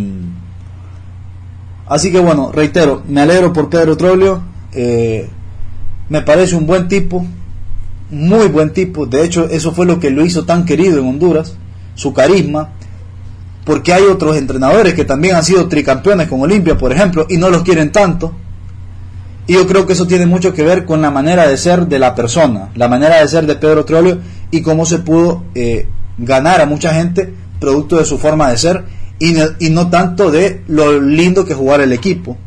así 1.87 2.11
que 2.11 2.19
bueno, 2.19 2.51
reitero, 2.51 3.01
me 3.07 3.21
alegro 3.21 3.53
por 3.53 3.69
Pedro 3.69 3.95
Trollio. 3.95 4.43
Eh, 4.73 5.29
me 6.09 6.21
parece 6.21 6.55
un 6.55 6.65
buen 6.65 6.89
tipo, 6.89 7.25
muy 8.13 8.47
buen 8.47 8.71
tipo. 8.71 9.05
De 9.05 9.23
hecho, 9.23 9.49
eso 9.49 9.71
fue 9.73 9.85
lo 9.85 9.99
que 9.99 10.09
lo 10.09 10.25
hizo 10.25 10.45
tan 10.45 10.65
querido 10.65 10.99
en 10.99 11.07
Honduras, 11.07 11.55
su 11.95 12.13
carisma. 12.13 12.69
Porque 13.65 13.93
hay 13.93 14.03
otros 14.03 14.37
entrenadores 14.37 14.93
que 14.93 15.05
también 15.05 15.35
han 15.35 15.43
sido 15.43 15.67
tricampeones 15.67 16.27
con 16.27 16.41
Olimpia, 16.41 16.77
por 16.77 16.91
ejemplo, 16.91 17.25
y 17.29 17.37
no 17.37 17.49
los 17.49 17.63
quieren 17.63 17.91
tanto. 17.91 18.33
Y 19.47 19.53
yo 19.53 19.67
creo 19.67 19.85
que 19.85 19.93
eso 19.93 20.07
tiene 20.07 20.25
mucho 20.25 20.53
que 20.53 20.63
ver 20.63 20.85
con 20.85 21.01
la 21.01 21.11
manera 21.11 21.47
de 21.47 21.57
ser 21.57 21.87
de 21.87 21.99
la 21.99 22.15
persona, 22.15 22.69
la 22.75 22.87
manera 22.87 23.19
de 23.19 23.27
ser 23.27 23.45
de 23.45 23.55
Pedro 23.55 23.83
Trollio 23.83 24.19
y 24.51 24.61
cómo 24.61 24.85
se 24.85 24.99
pudo 24.99 25.43
eh, 25.55 25.87
ganar 26.17 26.61
a 26.61 26.65
mucha 26.65 26.93
gente 26.93 27.33
producto 27.59 27.97
de 27.97 28.05
su 28.05 28.17
forma 28.17 28.49
de 28.49 28.57
ser 28.57 28.85
y, 29.19 29.35
y, 29.59 29.69
no 29.69 29.89
tanto 29.89 30.31
de 30.31 30.61
lo 30.67 30.99
lindo 30.99 31.45
que 31.45 31.53
jugar 31.53 31.81
el 31.81 31.91
equipo. 31.91 32.37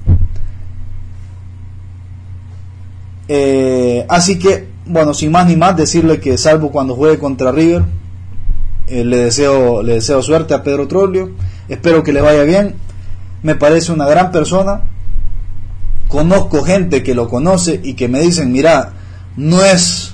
Eh, 3.29 4.07
así 4.09 4.39
que, 4.39 4.66
bueno, 4.87 5.15
sin 5.15 5.33
más 5.33 5.47
ni 5.47 5.57
más, 5.57 5.77
decirle 5.77 6.21
que 6.21 6.39
salvo 6.39 6.71
cuando 6.71 6.95
juegue 6.95 7.19
contra 7.19 7.53
River, 7.53 7.85
eh, 8.87 9.05
le, 9.05 9.17
deseo, 9.17 9.83
le 9.83 9.95
deseo 9.95 10.23
suerte 10.23 10.55
a 10.55 10.63
Pedro 10.63 10.87
Trollio, 10.87 11.31
espero 11.69 12.03
que 12.03 12.13
le 12.13 12.21
vaya 12.21 12.45
bien, 12.45 12.77
me 13.43 13.55
parece 13.57 13.93
una 13.93 14.07
gran 14.07 14.31
persona, 14.31 14.83
conozco 16.09 16.63
gente 16.63 17.03
que 17.03 17.15
lo 17.15 17.29
conoce 17.29 17.81
y 17.83 17.95
que 17.95 18.09
me 18.09 18.21
dicen, 18.21 18.53
mira, 18.53 18.93
no 19.37 19.63
es 19.63 20.13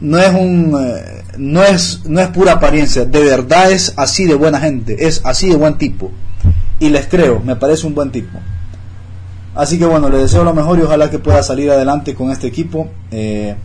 no 0.00 0.18
es 0.18 0.32
un 0.32 0.74
eh, 0.80 1.22
no 1.36 1.62
es 1.62 2.02
no 2.06 2.20
es 2.20 2.28
pura 2.28 2.52
apariencia, 2.52 3.04
de 3.04 3.22
verdad 3.22 3.70
es 3.70 3.92
así 3.96 4.24
de 4.24 4.34
buena 4.34 4.58
gente, 4.60 5.06
es 5.06 5.20
así 5.24 5.48
de 5.48 5.56
buen 5.56 5.78
tipo. 5.78 6.10
Y 6.80 6.88
les 6.88 7.06
creo, 7.06 7.40
me 7.40 7.56
parece 7.56 7.86
un 7.86 7.94
buen 7.94 8.10
tipo. 8.10 8.38
Así 9.54 9.78
que 9.78 9.84
bueno, 9.84 10.08
le 10.08 10.18
deseo 10.18 10.44
lo 10.44 10.54
mejor 10.54 10.78
y 10.78 10.82
ojalá 10.82 11.10
que 11.10 11.18
pueda 11.18 11.42
salir 11.42 11.70
adelante 11.70 12.14
con 12.14 12.30
este 12.30 12.46
equipo. 12.46 12.88
Eh, 13.10 13.56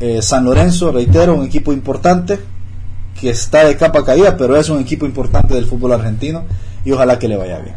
eh, 0.00 0.20
San 0.20 0.44
Lorenzo, 0.44 0.90
reitero, 0.90 1.34
un 1.34 1.44
equipo 1.44 1.72
importante 1.72 2.40
que 3.20 3.30
está 3.30 3.64
de 3.64 3.76
capa 3.76 4.04
caída, 4.04 4.36
pero 4.36 4.56
es 4.56 4.68
un 4.68 4.80
equipo 4.80 5.06
importante 5.06 5.54
del 5.54 5.66
fútbol 5.66 5.92
argentino 5.92 6.44
y 6.84 6.90
ojalá 6.90 7.18
que 7.18 7.28
le 7.28 7.36
vaya 7.36 7.60
bien. 7.60 7.76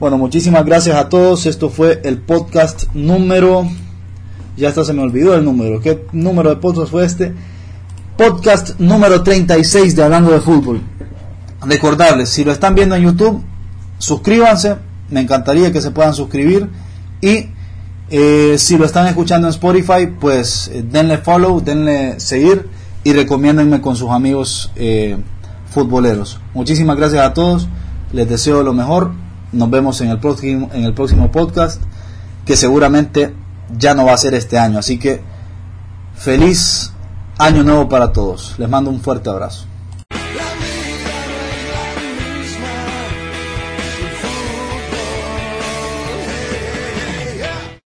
Bueno, 0.00 0.18
muchísimas 0.18 0.64
gracias 0.64 0.96
a 0.96 1.08
todos. 1.08 1.46
Esto 1.46 1.70
fue 1.70 2.00
el 2.04 2.18
podcast 2.18 2.92
número. 2.94 3.68
Ya 4.56 4.68
hasta 4.68 4.84
se 4.84 4.92
me 4.92 5.02
olvidó 5.02 5.36
el 5.36 5.44
número. 5.44 5.80
¿Qué 5.80 6.04
número 6.12 6.50
de 6.50 6.56
podcast 6.56 6.90
fue 6.90 7.04
este? 7.04 7.32
Podcast 8.16 8.80
número 8.80 9.22
36 9.22 9.94
de 9.94 10.02
Hablando 10.02 10.32
de 10.32 10.40
Fútbol. 10.40 10.80
Recordarles, 11.64 12.28
si 12.28 12.44
lo 12.44 12.50
están 12.50 12.74
viendo 12.74 12.96
en 12.96 13.04
YouTube, 13.04 13.42
suscríbanse. 13.98 14.76
Me 15.14 15.20
encantaría 15.20 15.72
que 15.72 15.80
se 15.80 15.92
puedan 15.92 16.12
suscribir. 16.12 16.68
Y 17.20 17.50
eh, 18.10 18.56
si 18.58 18.76
lo 18.76 18.84
están 18.84 19.06
escuchando 19.06 19.46
en 19.46 19.52
Spotify, 19.52 20.08
pues 20.18 20.66
eh, 20.74 20.84
denle 20.84 21.18
follow, 21.18 21.60
denle 21.60 22.18
seguir 22.18 22.68
y 23.04 23.12
recomiéndenme 23.12 23.80
con 23.80 23.94
sus 23.94 24.10
amigos 24.10 24.72
eh, 24.74 25.16
futboleros. 25.70 26.40
Muchísimas 26.52 26.96
gracias 26.96 27.24
a 27.24 27.32
todos. 27.32 27.68
Les 28.12 28.28
deseo 28.28 28.64
lo 28.64 28.72
mejor 28.72 29.12
nos 29.52 29.70
vemos 29.70 30.00
en 30.00 30.10
el 30.10 30.18
próximo, 30.18 30.68
en 30.74 30.82
el 30.82 30.94
próximo 30.94 31.30
podcast, 31.30 31.80
que 32.44 32.56
seguramente 32.56 33.32
ya 33.78 33.94
no 33.94 34.06
va 34.06 34.14
a 34.14 34.16
ser 34.16 34.34
este 34.34 34.58
año. 34.58 34.80
Así 34.80 34.98
que 34.98 35.22
feliz 36.16 36.92
año 37.38 37.62
nuevo 37.62 37.88
para 37.88 38.12
todos. 38.12 38.56
Les 38.58 38.68
mando 38.68 38.90
un 38.90 39.00
fuerte 39.00 39.30
abrazo. 39.30 39.66